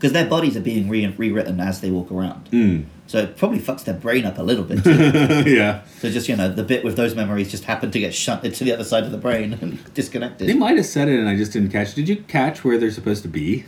[0.01, 2.85] because their bodies are being re- rewritten as they walk around, Mm.
[3.05, 4.83] so it probably fucks their brain up a little bit.
[4.83, 5.43] Too.
[5.55, 5.81] yeah.
[5.99, 8.63] so just you know, the bit with those memories just happened to get shunted to
[8.63, 10.49] the other side of the brain and disconnected.
[10.49, 11.93] They might have said it, and I just didn't catch.
[11.93, 13.65] Did you catch where they're supposed to be?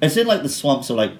[0.00, 1.12] It's in like the swamps or like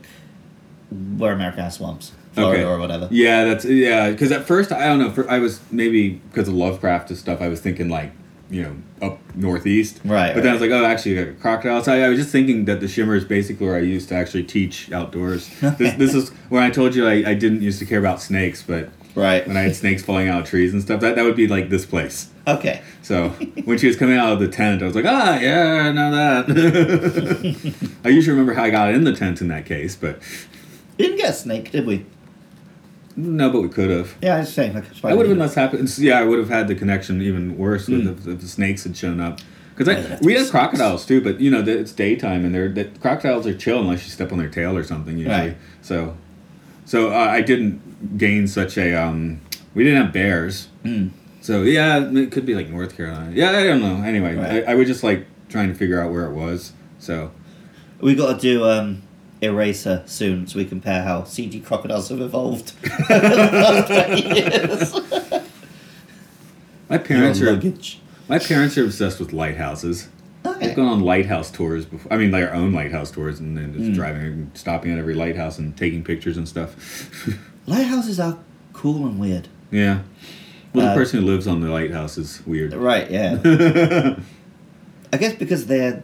[1.16, 3.08] where America has swamps, Florida or whatever.
[3.10, 4.10] Yeah, that's yeah.
[4.10, 5.10] Because at first, I don't know.
[5.10, 7.40] For, I was maybe because of Lovecraft and stuff.
[7.40, 8.12] I was thinking like
[8.54, 8.76] you know
[9.06, 10.00] up northeast.
[10.04, 11.88] Right, But then I was like, oh, actually, got crocodiles.
[11.88, 14.44] I, I was just thinking that the shimmer is basically where I used to actually
[14.44, 15.48] teach outdoors.
[15.60, 18.62] this, this is when I told you I, I didn't used to care about snakes,
[18.62, 19.46] but Right.
[19.46, 21.68] when I had snakes falling out of trees and stuff, that that would be like
[21.70, 22.30] this place.
[22.48, 22.82] Okay.
[23.02, 23.28] So
[23.64, 26.10] when she was coming out of the tent, I was like, ah, yeah, I know
[26.10, 27.96] that.
[28.04, 30.18] I usually remember how I got in the tent in that case, but
[30.98, 32.06] We didn't get a snake, did we?
[33.16, 34.14] No, but we could have.
[34.22, 34.84] Yeah, I was saying like.
[35.04, 35.78] I would have been less happy.
[35.98, 38.08] Yeah, I would have had the connection even worse Hmm.
[38.08, 39.40] if, if the snakes had shown up.
[39.76, 43.44] Because we had crocodiles too, but you know the, it's daytime and they're the crocodiles
[43.46, 45.34] are chill unless you step on their tail or something usually.
[45.48, 45.56] Right.
[45.82, 46.16] So,
[46.84, 48.94] so uh, I didn't gain such a.
[48.94, 49.40] Um,
[49.74, 50.68] we didn't have bears.
[50.84, 51.10] Mm.
[51.40, 53.32] So yeah, it could be like North Carolina.
[53.34, 54.02] Yeah, I don't know.
[54.04, 54.64] Anyway, Right.
[54.66, 56.72] I, I was just like trying to figure out where it was.
[57.00, 57.32] So
[58.00, 59.02] We got to do um,
[59.42, 62.72] Eraser soon, so we compare how CG crocodiles have evolved
[63.10, 65.40] over the last 20 years.
[66.88, 68.00] my parents Your are luggage.
[68.28, 70.08] my parents are obsessed with lighthouses.
[70.60, 72.12] They've gone on lighthouse tours before.
[72.12, 73.94] I mean, their own lighthouse tours, and then just Mm.
[73.94, 76.74] driving and stopping at every lighthouse and taking pictures and stuff.
[77.66, 78.38] Lighthouses are
[78.74, 79.48] cool and weird.
[79.70, 80.00] yeah.
[80.74, 82.74] Well, the Uh, person who lives on the lighthouse is weird.
[82.74, 83.38] Right, yeah.
[85.12, 86.02] I guess because they're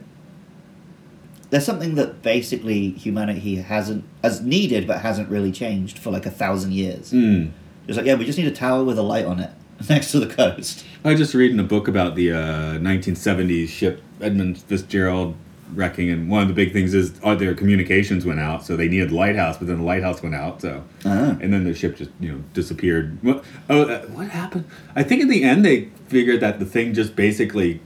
[1.51, 6.31] they're something that basically humanity hasn't as needed but hasn't really changed for like a
[6.31, 7.13] thousand years.
[7.13, 7.51] Mm.
[7.89, 9.51] It's like yeah, we just need a tower with a light on it
[9.89, 10.85] next to the coast.
[11.05, 12.39] I was just reading a book about the uh,
[12.79, 15.35] 1970s ship Edmund Fitzgerald
[15.75, 18.89] wrecking, and one of the big things is uh, their communications went out, so they
[18.89, 21.37] needed lighthouse, but then the lighthouse went out, so Ah.
[21.41, 23.19] and then the ship just you know disappeared.
[23.23, 23.45] What?
[23.69, 24.65] Oh, uh, what happened?
[24.97, 27.81] I think in the end they figured that the thing just basically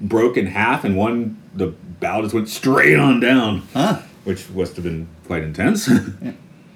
[0.00, 4.00] broke in half, and one the bow just went straight on down, Huh?
[4.24, 5.88] which must have been quite intense.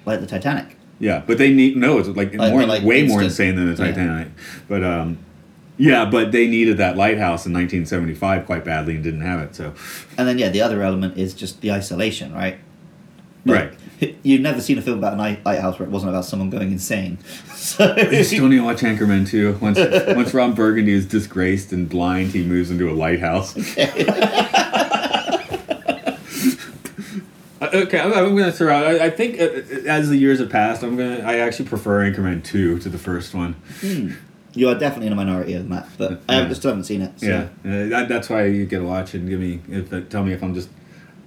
[0.03, 0.77] Like the Titanic.
[0.99, 1.99] Yeah, but they need no.
[1.99, 3.89] It's like, Like- more, like way more insane than the yeah.
[3.91, 4.27] Titanic.
[4.67, 5.19] But um,
[5.77, 9.55] yeah, but they needed that lighthouse in 1975 quite badly and didn't have it.
[9.55, 9.73] So
[10.17, 12.57] And then yeah, the other element is just the isolation, right?
[13.45, 13.73] right,
[14.23, 17.17] You've never seen a film about a lighthouse where it wasn't about someone going insane.
[17.61, 19.55] So I still need to watch Anchorman too.
[19.61, 19.77] Once
[20.15, 23.55] once Ron Burgundy is disgraced and blind, he moves into a lighthouse.
[23.77, 24.70] Uh,
[27.73, 28.85] Okay, I'm, I'm going to throw out.
[28.85, 31.23] I, I think uh, uh, as the years have passed, I'm going to.
[31.25, 33.55] I actually prefer Anchorman two to the first one.
[34.53, 36.39] you are definitely in a minority on that, but I Yeah.
[36.41, 37.19] haven't- still haven't seen it.
[37.19, 37.25] So.
[37.27, 40.23] Yeah, uh, that, that's why you get to watch and give me if uh, tell
[40.23, 40.69] me if I'm just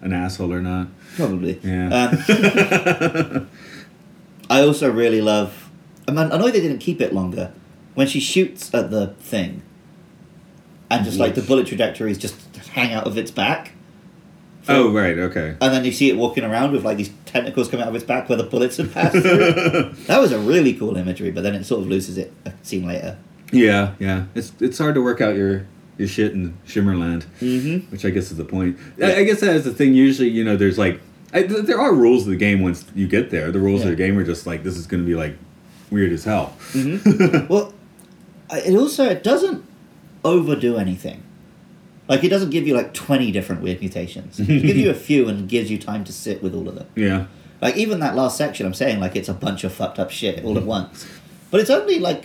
[0.02, 0.88] an asshole or not.
[1.16, 1.58] Probably.
[1.62, 2.10] Yeah.
[2.10, 3.48] Um,
[4.50, 5.70] I also really love.
[6.06, 7.52] I, mean, I know they didn't keep it longer.
[7.94, 9.62] When she shoots at the thing,
[10.90, 12.34] and just like the bullet trajectories just
[12.72, 13.72] hang out of its back,
[14.68, 15.56] Oh right, okay.
[15.60, 18.04] and then you see it walking around with like these tentacles coming out of its
[18.04, 19.92] back where the bullets had passed through.
[20.06, 22.86] that was a really cool imagery, but then it sort of loses it a scene
[22.86, 23.18] later.
[23.52, 24.24] Yeah, yeah.
[24.34, 25.66] It's it's hard to work out your
[25.98, 27.90] your shit in Shimmerland, Mm-hmm.
[27.92, 28.78] which I guess is the point.
[29.02, 29.94] I, I guess that is the thing.
[29.94, 31.00] Usually, you know, there's like
[31.32, 33.50] I, th- there are rules of the game once you get there.
[33.52, 33.86] The rules Yeah.
[33.88, 35.36] of the game are just like this is going to be like
[35.90, 36.56] weird as hell.
[37.48, 37.74] Well,
[38.50, 39.64] it also it doesn't
[40.24, 41.22] overdo anything.
[42.08, 44.38] Like it doesn't give you like twenty different weird mutations.
[44.38, 46.86] It gives you a few and gives you time to sit with all of them.
[46.94, 47.26] Yeah,
[47.62, 50.44] Like even that last section, I'm saying like it's a bunch of fucked up shit
[50.44, 51.06] all at once,
[51.50, 52.24] but it's only like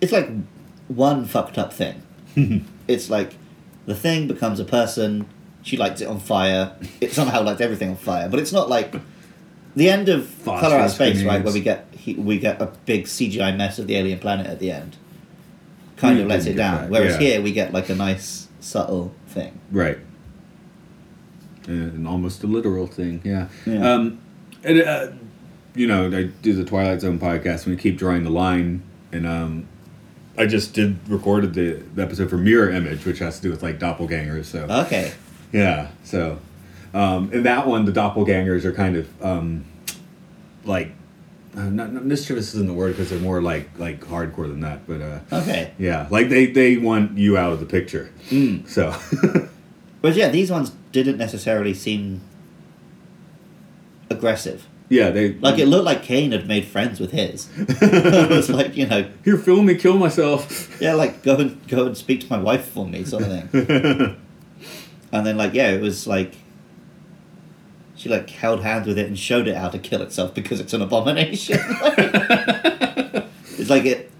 [0.00, 0.28] it's like
[0.88, 2.02] one fucked up thing.
[2.88, 3.36] it's like
[3.86, 5.26] the thing becomes a person.
[5.62, 6.76] She lights it on fire.
[7.00, 8.94] It somehow lights everything on fire, but it's not like
[9.76, 11.42] the end of Color Out of Space, right?
[11.44, 14.58] Where we get he, we get a big CGI mess of the alien planet at
[14.58, 14.96] the end.
[15.96, 16.82] Kind of lets it down.
[16.82, 17.18] that, Whereas yeah.
[17.30, 19.58] here we get like a nice subtle thing.
[19.70, 19.98] right.
[21.66, 23.20] and almost a literal thing.
[23.24, 23.48] Yeah.
[23.66, 23.92] Yeah.
[23.94, 24.20] Um,
[24.62, 25.08] and, uh,
[25.74, 28.82] you know, I do the Twilight Zone podcast, and we keep drawing the line,
[29.12, 29.66] and um,
[30.38, 33.62] I just did recorded the, the episode for Mirror Image, which has to do with
[33.62, 34.44] like doppelgangers.
[34.46, 35.12] So Okay.
[35.52, 36.38] yeah, so
[36.92, 39.64] um, in that one, the doppelgangers are kind of um,
[40.64, 40.92] like
[41.56, 44.86] uh, not, not mischievous isn't the word because they're more like like hardcore than that,
[44.86, 45.72] but uh, Okay.
[45.78, 48.10] yeah, like they they want you out of the picture.
[48.66, 48.94] So
[50.02, 52.20] But yeah, these ones didn't necessarily seem
[54.10, 54.66] aggressive.
[54.88, 57.48] yeah, they Like it looked like Kane had made friends with his.
[57.58, 60.78] it was like you know, here film me kill myself.
[60.80, 64.16] yeah, like go and go and speak to my wife for me, sort of thing.
[65.12, 66.34] and then like yeah, it was like
[68.04, 70.74] she like held hands with it and showed it how to kill itself because it's
[70.74, 71.58] an abomination.
[73.56, 74.10] it's like it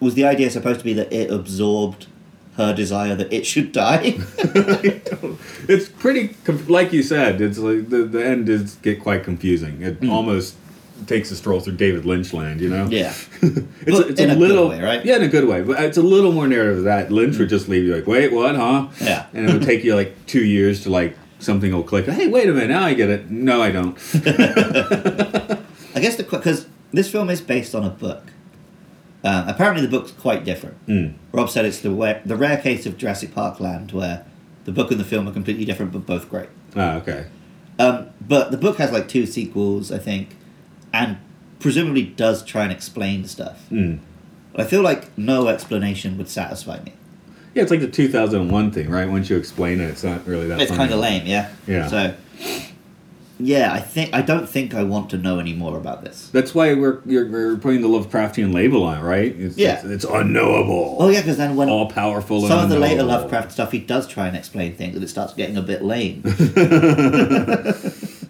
[0.00, 2.06] was the idea supposed to be that it absorbed
[2.56, 4.14] her desire that it should die.
[5.68, 6.34] it's pretty
[6.68, 7.42] like you said.
[7.42, 9.82] It's like the the end does get quite confusing.
[9.82, 10.08] It hmm.
[10.08, 10.56] almost
[11.06, 12.62] takes a stroll through David Lynch land.
[12.62, 12.86] You know.
[12.86, 13.12] yeah.
[13.42, 15.04] It's, But it's in a a little way, right?
[15.04, 15.60] Yeah, in a good way.
[15.60, 17.12] But it's a little more narrative that.
[17.12, 17.56] Lynch would hmm.
[17.56, 18.88] just leave you like, wait, what, huh?
[19.02, 19.26] Yeah.
[19.34, 22.06] And it would take you like two years to like something will click.
[22.06, 23.30] Hey, wait a minute, now I get it.
[23.30, 23.96] No, I don't.
[25.94, 28.24] I guess the because this film is based on a book.
[29.24, 30.84] Um, apparently, the book's quite different.
[30.86, 31.14] Mm.
[31.32, 34.24] Rob said it's the wa- the rare case of Jurassic Park land where
[34.64, 36.48] the book and the film are completely different, but both great.
[36.74, 37.26] Ah, okay.
[37.78, 40.36] Um, but the book has like two sequels, I think,
[40.92, 41.18] and
[41.60, 43.66] presumably does try and explain stuff.
[43.70, 44.00] Mm.
[44.56, 46.92] I feel like no explanation would satisfy me.
[47.54, 49.08] Yeah, it's like the 2001 thing, right?
[49.08, 50.60] Once you explain it, it's not really that.
[50.60, 51.50] It's kind of lame, yeah.
[51.66, 51.86] Yeah.
[51.86, 52.14] So,
[53.38, 56.30] yeah, I think I don't think I want to know any more about this.
[56.32, 59.34] That's why we're you're, we're putting the Lovecraftian label on, it, right?
[59.36, 59.74] It's, Yeah.
[59.74, 60.96] it's, it's unknowable.
[60.98, 62.46] Oh yeah, because then when all powerful.
[62.46, 63.02] some of the later.
[63.02, 66.22] Lovecraft stuff, he does try and explain things, and it starts getting a bit lame.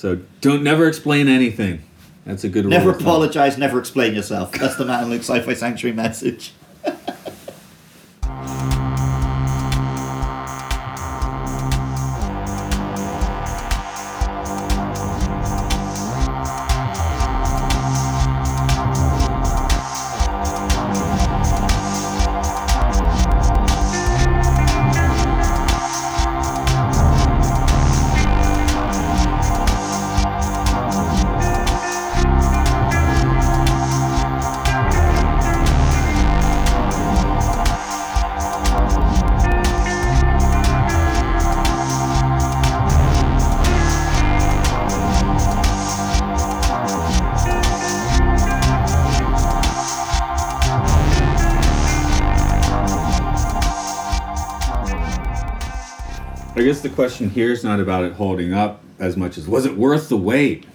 [0.00, 1.82] So don't never explain anything.
[2.24, 2.70] That's a good rule.
[2.70, 4.50] never apologize, never explain yourself.
[4.52, 6.52] That's the and Luke Sci-Fi Sanctuary message.
[57.00, 60.18] question here is not about it holding up as much as was it worth the
[60.18, 60.66] wait?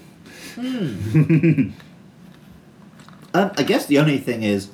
[3.38, 4.70] Um, I guess the only thing is,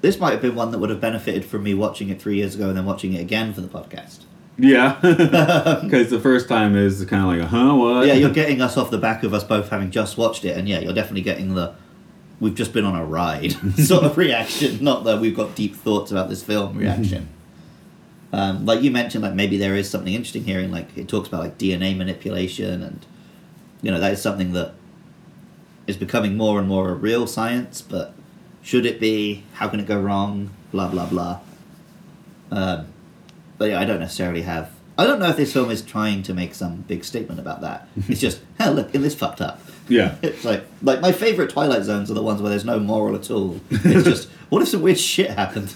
[0.00, 2.54] this might have been one that would have benefited from me watching it three years
[2.54, 4.20] ago and then watching it again for the podcast.
[4.56, 8.06] Yeah, because the first time is kind of like, a, huh, what?
[8.06, 10.68] yeah, you're getting us off the back of us both having just watched it, and
[10.68, 11.74] yeah, you're definitely getting the
[12.40, 16.12] we've just been on a ride sort of reaction, not that we've got deep thoughts
[16.12, 17.28] about this film reaction.
[18.32, 21.28] Um, like you mentioned, like maybe there is something interesting here, in like it talks
[21.28, 23.06] about like DNA manipulation, and
[23.82, 24.74] you know that is something that
[25.86, 27.80] is becoming more and more a real science.
[27.82, 28.14] But
[28.62, 29.44] should it be?
[29.54, 30.50] How can it go wrong?
[30.72, 31.40] Blah blah blah.
[32.50, 32.86] Um,
[33.58, 34.70] but yeah, I don't necessarily have.
[34.98, 37.86] I don't know if this film is trying to make some big statement about that.
[38.08, 39.60] It's just, hell, look, it is fucked up.
[39.88, 40.14] yeah.
[40.22, 43.30] It's like, like my favorite Twilight Zones are the ones where there's no moral at
[43.30, 43.60] all.
[43.70, 45.68] It's just, what if some weird shit happened?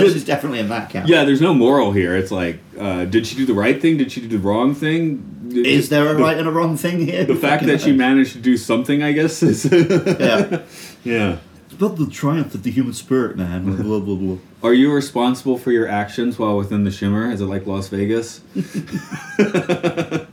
[0.00, 1.08] This is definitely in that camp.
[1.08, 2.16] Yeah, there's no moral here.
[2.16, 3.96] It's like, uh, did she do the right thing?
[3.96, 5.50] Did she do the wrong thing?
[5.52, 7.24] Is there a the, right and a wrong thing here?
[7.24, 10.62] The fact that she managed to do something, I guess, is Yeah.
[11.04, 11.38] yeah.
[11.66, 13.64] It's about the triumph of the human spirit, man.
[13.76, 14.38] Blah, blah, blah.
[14.62, 17.30] Are you responsible for your actions while within the shimmer?
[17.30, 18.40] Is it like Las Vegas?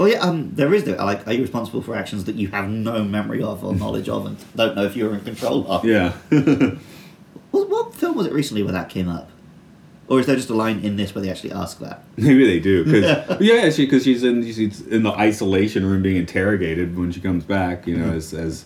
[0.00, 0.84] Oh yeah, um, there is.
[0.84, 4.08] The, like, are you responsible for actions that you have no memory of or knowledge
[4.08, 5.84] of, and don't know if you're in control of?
[5.84, 6.14] Yeah.
[7.50, 9.30] What, what film was it recently where that came up?
[10.08, 12.02] Or is there just a line in this where they actually ask that?
[12.16, 12.84] Maybe they do.
[12.84, 17.20] Cause, yeah, she because she's in she's in the isolation room being interrogated when she
[17.20, 17.86] comes back.
[17.86, 18.64] You know, as as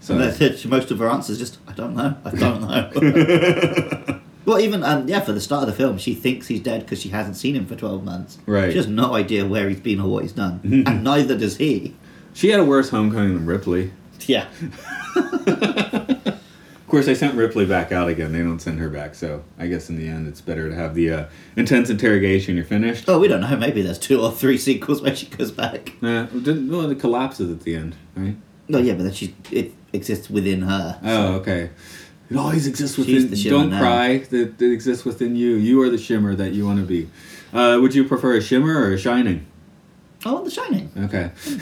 [0.00, 0.14] so.
[0.14, 0.64] And that's it.
[0.66, 2.16] Most of her answers just, I don't know.
[2.24, 2.60] I don't
[4.08, 4.20] know.
[4.46, 7.02] well, even um, yeah, for the start of the film, she thinks he's dead because
[7.02, 8.38] she hasn't seen him for twelve months.
[8.46, 8.70] Right.
[8.70, 11.94] She has no idea where he's been or what he's done, and neither does he.
[12.32, 13.92] She had a worse homecoming than Ripley.
[14.26, 14.46] Yeah.
[16.88, 18.32] Course, they sent Ripley back out again.
[18.32, 20.94] They don't send her back, so I guess in the end, it's better to have
[20.94, 21.24] the uh,
[21.56, 22.56] intense interrogation.
[22.56, 23.04] You're finished.
[23.08, 23.56] Oh, we don't know.
[23.56, 25.92] Maybe there's two or three sequels where she goes back.
[26.02, 28.36] Uh, didn't, well, it collapses at the end, right?
[28.68, 31.00] No, yeah, but then she it exists within her.
[31.02, 31.70] Oh, okay.
[32.30, 33.30] It always exists within.
[33.30, 33.80] the Don't now.
[33.80, 34.18] cry.
[34.18, 35.54] That it exists within you.
[35.54, 37.08] You are the shimmer that you want to be.
[37.52, 39.46] Uh, would you prefer a shimmer or a shining?
[40.26, 40.90] Oh, The Shining.
[40.96, 41.30] Okay.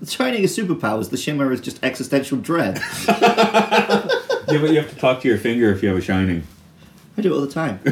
[0.00, 1.10] The Shining is superpowers.
[1.10, 2.80] The Shimmer is just existential dread.
[4.50, 6.42] yeah, but you have to talk to your finger if you have a shining.
[7.16, 7.78] I do it all the time.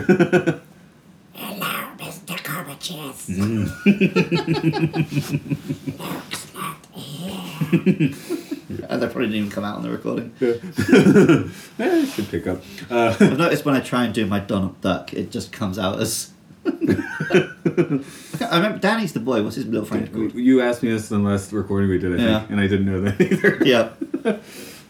[1.34, 2.36] Hello, Mr.
[2.38, 3.28] Gorbachev.
[3.28, 3.68] and
[9.00, 10.32] that probably didn't even come out on the recording.
[11.78, 12.62] Eh, it should pick up.
[12.90, 16.00] Uh, I've noticed when I try and do my Donald Duck, it just comes out
[16.00, 16.30] as.
[16.66, 19.42] I remember Danny's the boy.
[19.42, 20.34] What's his little friend called?
[20.34, 22.38] you asked me this in the last recording we did, I Yeah.
[22.40, 23.58] think, and I didn't know that either.
[23.64, 23.90] Yeah,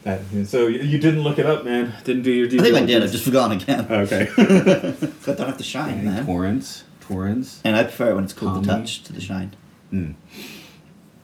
[0.07, 1.92] That- so you didn't look it up, man.
[2.04, 3.02] Didn't do your due I think I did.
[3.02, 3.86] I've just forgotten again.
[3.90, 4.28] Okay.
[5.22, 6.24] So I don't have to shine, man.
[6.24, 6.84] Torrance.
[7.00, 7.61] Torrance.
[7.64, 9.57] And I prefer it when it's called the touch to the shine.
[9.90, 10.12] Hmm.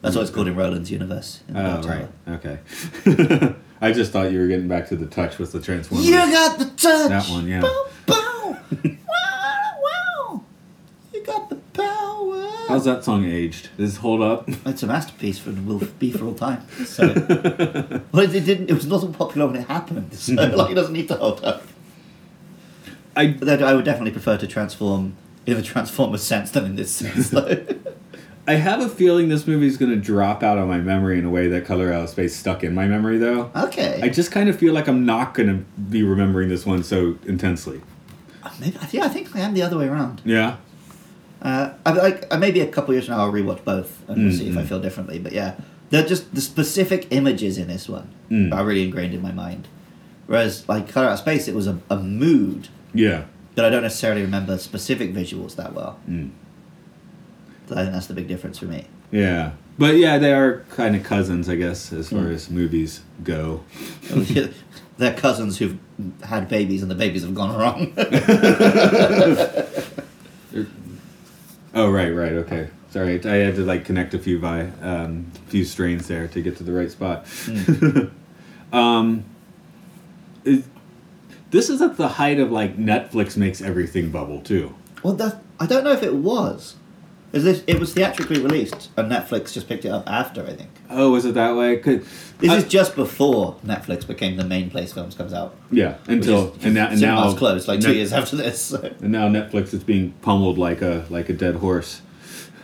[0.01, 1.39] That's what it's called in Roland's universe.
[1.47, 2.07] in Oh, right.
[2.27, 2.59] Okay.
[3.81, 6.05] I just thought you were getting back to the touch with the Transformers.
[6.05, 7.09] You got the touch.
[7.09, 7.61] That one, yeah.
[7.61, 8.57] Bow, bow.
[8.83, 10.43] wow, wow.
[11.13, 12.62] You got the power.
[12.73, 13.69] How's that song aged?
[13.77, 14.49] Does it hold up?
[14.65, 16.67] It's a masterpiece for will be for all time.
[16.85, 17.05] So,
[18.11, 18.67] well, it, didn't.
[18.67, 20.11] It was not popular when it happened.
[20.15, 21.61] So, like, it doesn't need to hold up.
[23.15, 25.15] I But then I would definitely prefer to transform
[25.45, 27.63] in a Transformers sense than in this sense, though.
[28.47, 31.25] I have a feeling this movie is going to drop out of my memory in
[31.25, 33.51] a way that Color Out of Space stuck in my memory, though.
[33.55, 33.99] okay.
[34.01, 37.19] I just kind of feel like I'm not going to be remembering this one so
[37.27, 37.81] intensely.
[38.41, 40.23] Uh, maybe, yeah, I think I am the other way around.
[40.25, 40.57] Yeah.
[41.43, 44.31] Uh, I like uh, maybe a couple years from now I'll rewatch both and we'll
[44.33, 44.67] see if I Mm-mm.
[44.67, 45.19] feel differently.
[45.19, 45.55] But yeah,
[45.89, 48.53] they're just the specific images in this one Mm.
[48.53, 49.67] are really ingrained in my mind.
[50.27, 53.25] Whereas like Color Out of Space, it was a, a mood Yeah.
[53.55, 55.99] that I don't necessarily remember specific visuals that well.
[56.09, 56.29] Mm.
[57.67, 58.87] So I think that's the big difference for me.
[59.11, 59.51] Yeah.
[59.77, 62.33] But yeah, they are kind of cousins, I guess, as far Mm.
[62.33, 63.63] as movies go.
[64.97, 65.77] They're cousins who've
[66.23, 67.91] had babies and the babies have gone wrong.
[71.73, 72.69] Oh, right, right, okay.
[72.91, 76.57] Sorry, I had to like connect a few vi- um, few strains there to get
[76.57, 77.25] to the right spot.
[78.73, 79.25] um,
[80.43, 80.67] is,
[81.49, 84.75] this is at the height of like Netflix makes everything bubble too.
[85.01, 86.75] well, that, I don't know if it was.
[87.33, 87.63] Is this?
[87.65, 90.43] It was theatrically released, and Netflix just picked it up after.
[90.45, 91.77] I think Oh, is it that way?
[91.77, 92.01] 'Cause-
[92.39, 95.55] this I- is just before Netflix became the main place films comes out.
[95.71, 98.61] yeah, until is- and now and now closed like two years after this.
[98.61, 98.87] So.
[99.01, 102.01] and now Netflix is being pummeled like a like a dead horse.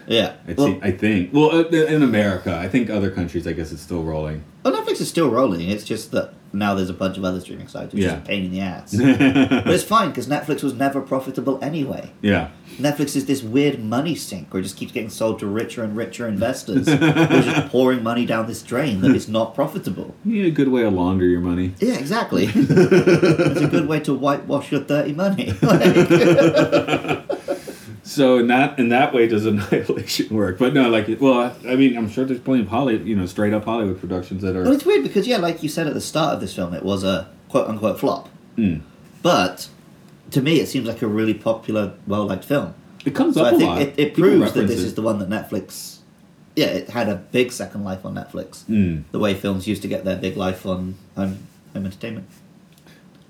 [0.10, 0.34] Yeah.
[0.48, 1.32] I, Well, I think.
[1.34, 4.44] Well, uh, in America, I think other countries, I guess it's still rolling.
[4.66, 5.70] well, Netflix is still rolling.
[5.70, 8.18] It's just that now there's a bunch of other streaming sites, which Yeah.
[8.18, 8.96] is a pain in the ass.
[8.98, 12.12] but it's fine because Netflix was never profitable anyway.
[12.22, 12.50] yeah.
[12.80, 15.98] Netflix is this weird money sink where it just keeps getting sold to richer and
[15.98, 20.16] richer investors who are just pouring money down this drain that is not profitable.
[20.24, 21.74] You need a good way to launder your money.
[21.80, 22.46] Yeah, exactly.
[22.56, 25.52] it's a good way to whitewash your dirty money.
[25.62, 27.28] Like-
[28.10, 30.58] So in that in that way, does Annihilation work?
[30.58, 33.54] But no, like, well, I mean, I'm sure there's plenty of hollywood you know, straight
[33.54, 36.02] up Hollywood productions that are well, it's weird because, yeah, like you said at the
[36.02, 38.28] start of this film, it was a quote unquote flop.
[38.58, 38.82] Mm.
[39.22, 39.70] But
[40.32, 42.74] to me, it seems like a really popular, well liked film.
[43.06, 43.82] It comes So up I a think lot.
[43.84, 44.86] it, it proves that this it.
[44.88, 46.00] is the one that Netflix.
[46.56, 48.64] Yeah, it had a big second life on Netflix.
[48.66, 49.04] Mm.
[49.12, 51.46] The way films used to get their big life on home,
[51.76, 52.28] home entertainment.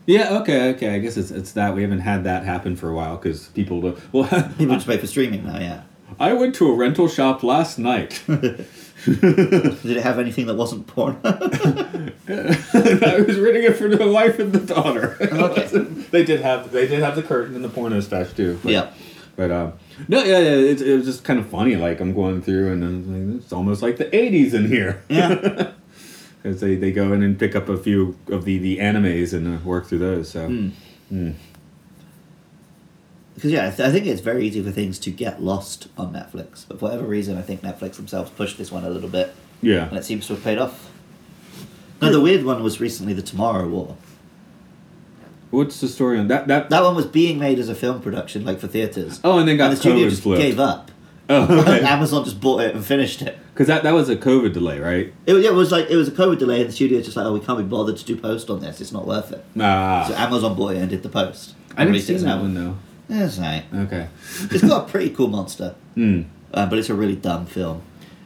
[0.10, 0.39] Yeah.
[0.39, 0.72] Okay.
[0.72, 0.95] Okay.
[0.95, 3.82] I guess it's it's that we haven't had that happen for a while because people.
[3.82, 5.84] Do, well, People just pay for streaming now, yeah.
[6.20, 8.22] I went to a rental shop last night.
[8.28, 11.18] Did it have anything that wasn't porn?
[11.24, 15.16] I was renting it for the wife and the daughter.
[15.22, 15.68] Okay.
[16.12, 18.60] they did have they did have the curtain and the porno stash too.
[18.64, 18.91] But, yeah.
[19.38, 19.74] But um,
[20.10, 21.78] no, yeah, yeah, it, it was just kind of funny.
[21.78, 25.03] Like I'm going through and like, it's almost like the '80s in here.
[25.07, 25.72] Yeah.
[26.42, 29.58] Because they, they go in and pick up a few of the, the animes and
[29.58, 30.30] uh, work through those.
[30.30, 30.70] So Hmm.
[31.12, 31.34] Mm.
[33.36, 36.14] Because yeah, I, th- I think it's very easy for things to get lost on
[36.14, 36.66] Netflix.
[36.68, 39.88] But for whatever reason, I think Netflix themselves pushed this one a little bit, yeah,
[39.88, 40.90] and it seems to have paid off.
[42.02, 43.96] No, the weird one was recently the Tomorrow War.
[45.52, 46.48] what's the story on that?
[46.48, 49.20] That, That one was being made as a film production, like for theaters.
[49.24, 50.42] oh, and then got and the studio just flipped.
[50.42, 50.92] gave up.
[51.30, 51.82] Oh, okay.
[51.86, 53.38] Amazon just bought it and finished it.
[53.60, 55.14] Because that that was a COVID delay, right?
[55.26, 57.26] It, was- it was like it was a COVID delay, and the studio just like,
[57.26, 58.80] oh, we can't be bothered to do post on this.
[58.80, 59.43] It's not worth it.
[59.60, 61.55] Ah, So Amazon bought it and did the post.
[61.76, 62.78] I didn't see that one though.
[63.10, 63.66] Yeah, it's right.
[63.76, 64.07] Okay.
[64.51, 65.76] It's got a pretty cool monster.
[65.97, 66.24] Mm.
[66.53, 67.82] uh, but it's a really dumb film.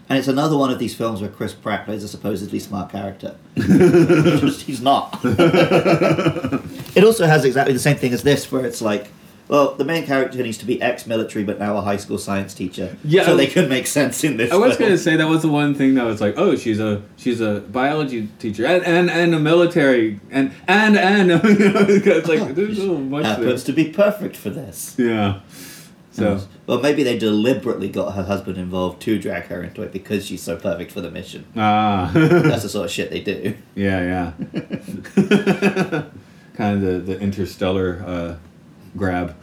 [0.08, 3.36] And it's another one of these films where Chris Pratt plays a supposedly smart character.
[3.56, 5.20] He's not.
[5.24, 9.08] it also has exactly the same thing as this, where it's like,
[9.54, 12.88] well, the main character needs to be ex-military but now a high school science teacher.
[13.04, 14.52] Yeah, so I- they can make sense in this.
[14.52, 17.02] I was gonna say that was the one thing that was like, oh, she's a
[17.18, 22.78] she's a biology teacher and and, and a military and and and it's like there's
[22.78, 23.56] so much there.
[23.58, 24.96] to be perfect for this.
[24.98, 25.40] Yeah.
[26.12, 26.26] So
[26.68, 30.44] Well, maybe they deliberately got her husband involved to drag her into it because she's
[30.44, 31.46] so perfect for the mission.
[31.56, 33.56] ah That's the sort of shit they do.
[33.76, 36.04] yeah yeah.
[36.56, 38.36] kind of the the interstellar uh,
[38.96, 39.36] grab.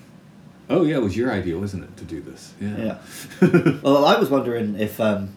[0.70, 2.54] oh yeah, it was your idea, wasn't it, to do this?
[2.60, 2.98] Yeah.
[3.40, 3.78] Yeah.
[3.82, 5.30] well, I was wondering if, um,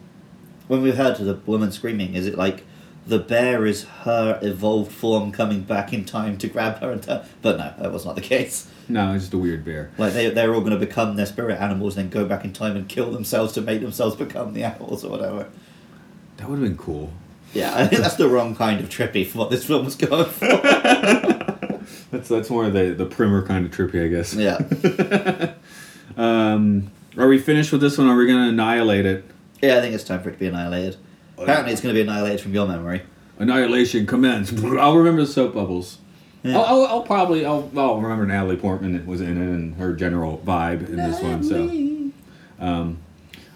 [0.67, 2.63] when we heard the woman screaming, is it like
[3.05, 7.25] the bear is her evolved form coming back in time to grab her and turn?
[7.41, 8.69] But no, that was not the case.
[8.87, 9.91] No, it's just a weird bear.
[9.97, 12.53] Like they they're all going to become their spirit animals, and then go back in
[12.53, 15.47] time and kill themselves to make themselves become the animals or whatever.
[16.37, 17.11] That would have been cool.
[17.53, 20.25] Yeah, I think that's the wrong kind of trippy for what this film was going
[20.25, 20.45] for.
[22.11, 24.33] That's that's more of the the primer kind of trippy, I guess.
[24.33, 25.53] yeah.
[26.17, 28.07] Um, are we finished with this one?
[28.07, 29.23] Or are we gonna annihilate it?
[29.61, 30.97] Yeah, I think it's time for it to be annihilated.
[31.37, 33.01] Apparently, it's going to be annihilated from your memory.
[33.39, 34.51] Annihilation commence.
[34.63, 35.97] I'll remember the soap bubbles.
[36.43, 36.57] Yeah.
[36.57, 40.41] I'll, I'll, I'll probably I'll, I'll remember Natalie Portman was in it and her general
[40.45, 41.43] vibe in this one.
[41.43, 42.97] So, um,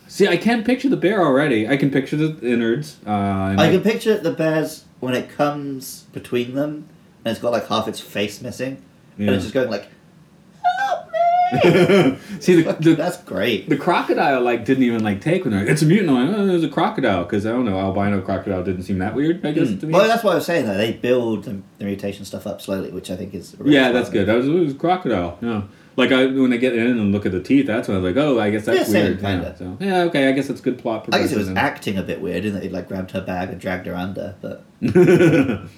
[0.08, 1.68] see, I can picture the bear already.
[1.68, 2.98] I can picture the innards.
[3.06, 6.88] Uh, and I can picture the bears when it comes between them,
[7.26, 8.82] and it's got like half its face missing,
[9.18, 9.88] and it's just going like,
[10.80, 12.18] Help me.
[12.40, 15.82] see the, the "That's great." the crocodile like didn't even like take when like, it's
[15.82, 16.10] a mutant.
[16.12, 19.16] I'm like, oh, there's a crocodile because I don't know albino crocodile didn't seem that
[19.16, 19.46] weird.
[19.46, 19.80] I guess hmm.
[19.80, 19.94] to me.
[19.94, 20.66] Well, that's what I was saying.
[20.66, 23.92] Though they build the, the mutation stuff up slowly, which I think is really yeah,
[23.92, 24.28] that's good.
[24.28, 25.38] That was, it was crocodile.
[25.42, 25.64] Yeah.
[25.98, 28.14] Like I, when I get in and look at the teeth, that's when I was
[28.14, 29.20] like, oh, I guess that's Yeah, same, weird.
[29.22, 29.46] kinda.
[29.46, 31.08] Yeah, so, yeah, okay, I guess that's good plot.
[31.14, 33.50] I guess it was acting a bit weird in that he like grabbed her bag
[33.50, 34.66] and dragged her under, but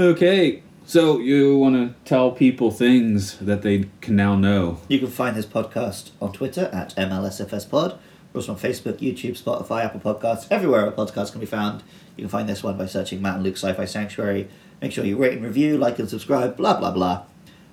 [0.00, 4.78] Okay, so you want to tell people things that they can now know.
[4.86, 7.98] you can find this podcast on Twitter at MLSFSPod.
[8.32, 11.82] We're also on Facebook, YouTube, Spotify, Apple Podcasts, everywhere our podcasts can be found.
[12.16, 14.48] You can find this one by searching Matt and Luke Sci-Fi Sanctuary.
[14.80, 17.24] Make sure you rate and review, like and subscribe, blah blah blah.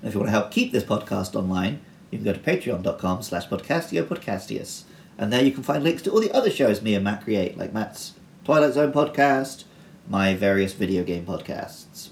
[0.01, 3.21] And if you want to help keep this podcast online, you can go to patreon.com
[3.21, 4.83] slash podcastio.
[5.19, 7.55] And there you can find links to all the other shows me and Matt create,
[7.55, 8.13] like Matt's
[8.43, 9.65] Twilight Zone podcast,
[10.09, 12.09] my various video game podcasts.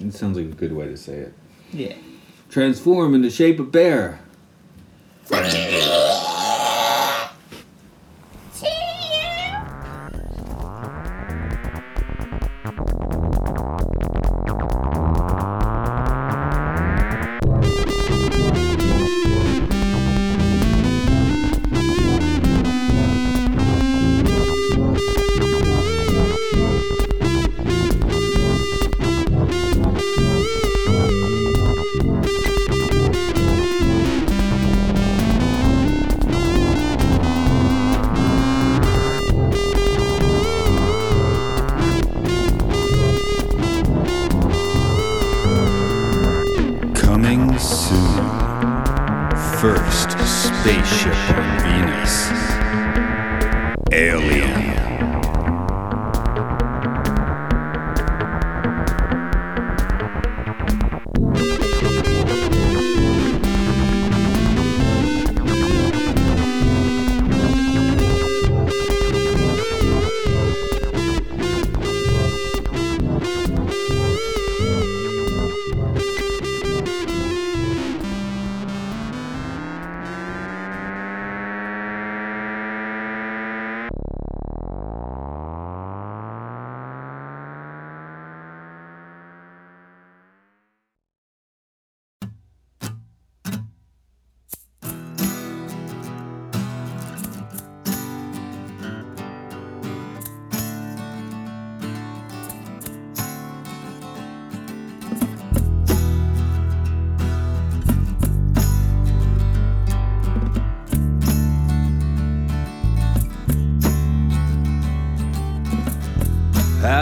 [0.00, 1.34] It sounds like a good way to say it.
[1.72, 1.94] Yeah.
[2.50, 4.20] Transform into shape of bear.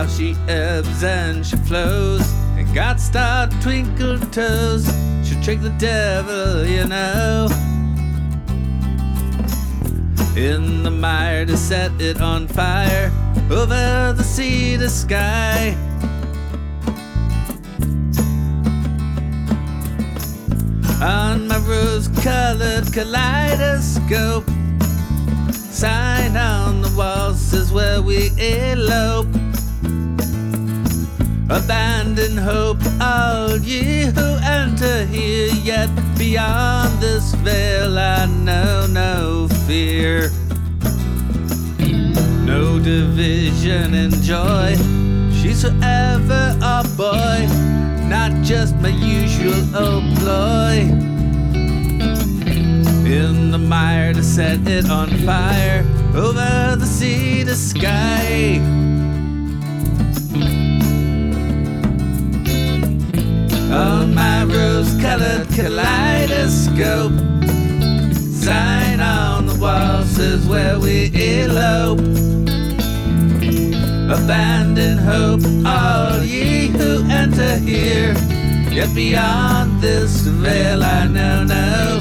[0.08, 2.22] She ebbs and she flows,
[2.56, 4.86] and got star twinkle toes.
[5.24, 7.48] She'll trick the devil, you know.
[10.36, 13.10] In the mire to set it on fire,
[13.50, 15.76] over the sea to sky.
[21.02, 24.48] On my rose colored kaleidoscope,
[25.76, 29.45] Sign on the wall says where we elope.
[31.56, 35.88] Abandon hope, all ye who enter here, yet
[36.18, 40.30] beyond this veil I know no fear.
[42.44, 44.76] No division in joy,
[45.32, 47.48] she's forever a boy,
[48.06, 50.80] not just my usual old ploy.
[53.08, 58.85] In the mire to set it on fire, over the sea to sky.
[63.72, 67.12] On my rose colored kaleidoscope.
[68.14, 72.00] Sign on the wall says where we elope.
[74.08, 78.14] Abandon hope, all ye who enter here.
[78.70, 82.00] Yet beyond this veil, I know no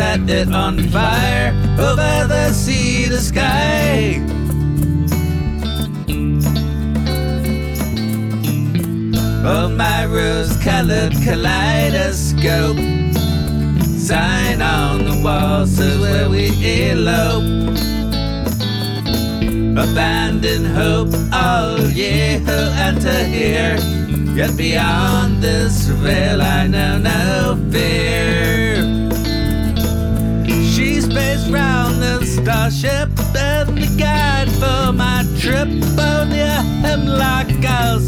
[0.00, 4.16] set it on fire over the sea to sky.
[9.44, 12.80] Oh, my rose colored kaleidoscope.
[14.08, 16.46] Sign on the wall says where we
[16.88, 17.76] elope.
[19.84, 23.76] Abandon hope, all ye who enter here.
[24.34, 28.09] Yet beyond this veil, I know no fear.
[32.50, 35.68] The starship and the guide for my trip.
[35.98, 38.00] on a hemlock I'll.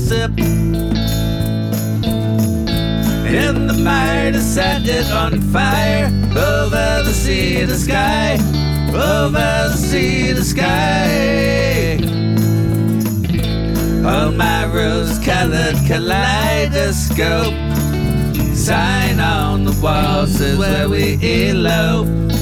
[3.26, 8.34] In the mire to set it on fire, over the sea to sky,
[8.88, 11.98] over the sea to sky.
[14.04, 17.54] Oh, my rose colored kaleidoscope.
[18.54, 22.41] Sign on the wall says where we elope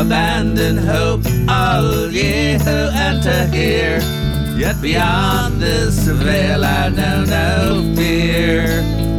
[0.00, 2.78] abandon hope all ye who
[3.08, 4.00] enter here.
[4.56, 9.09] Yet beyond this veil I know no fear.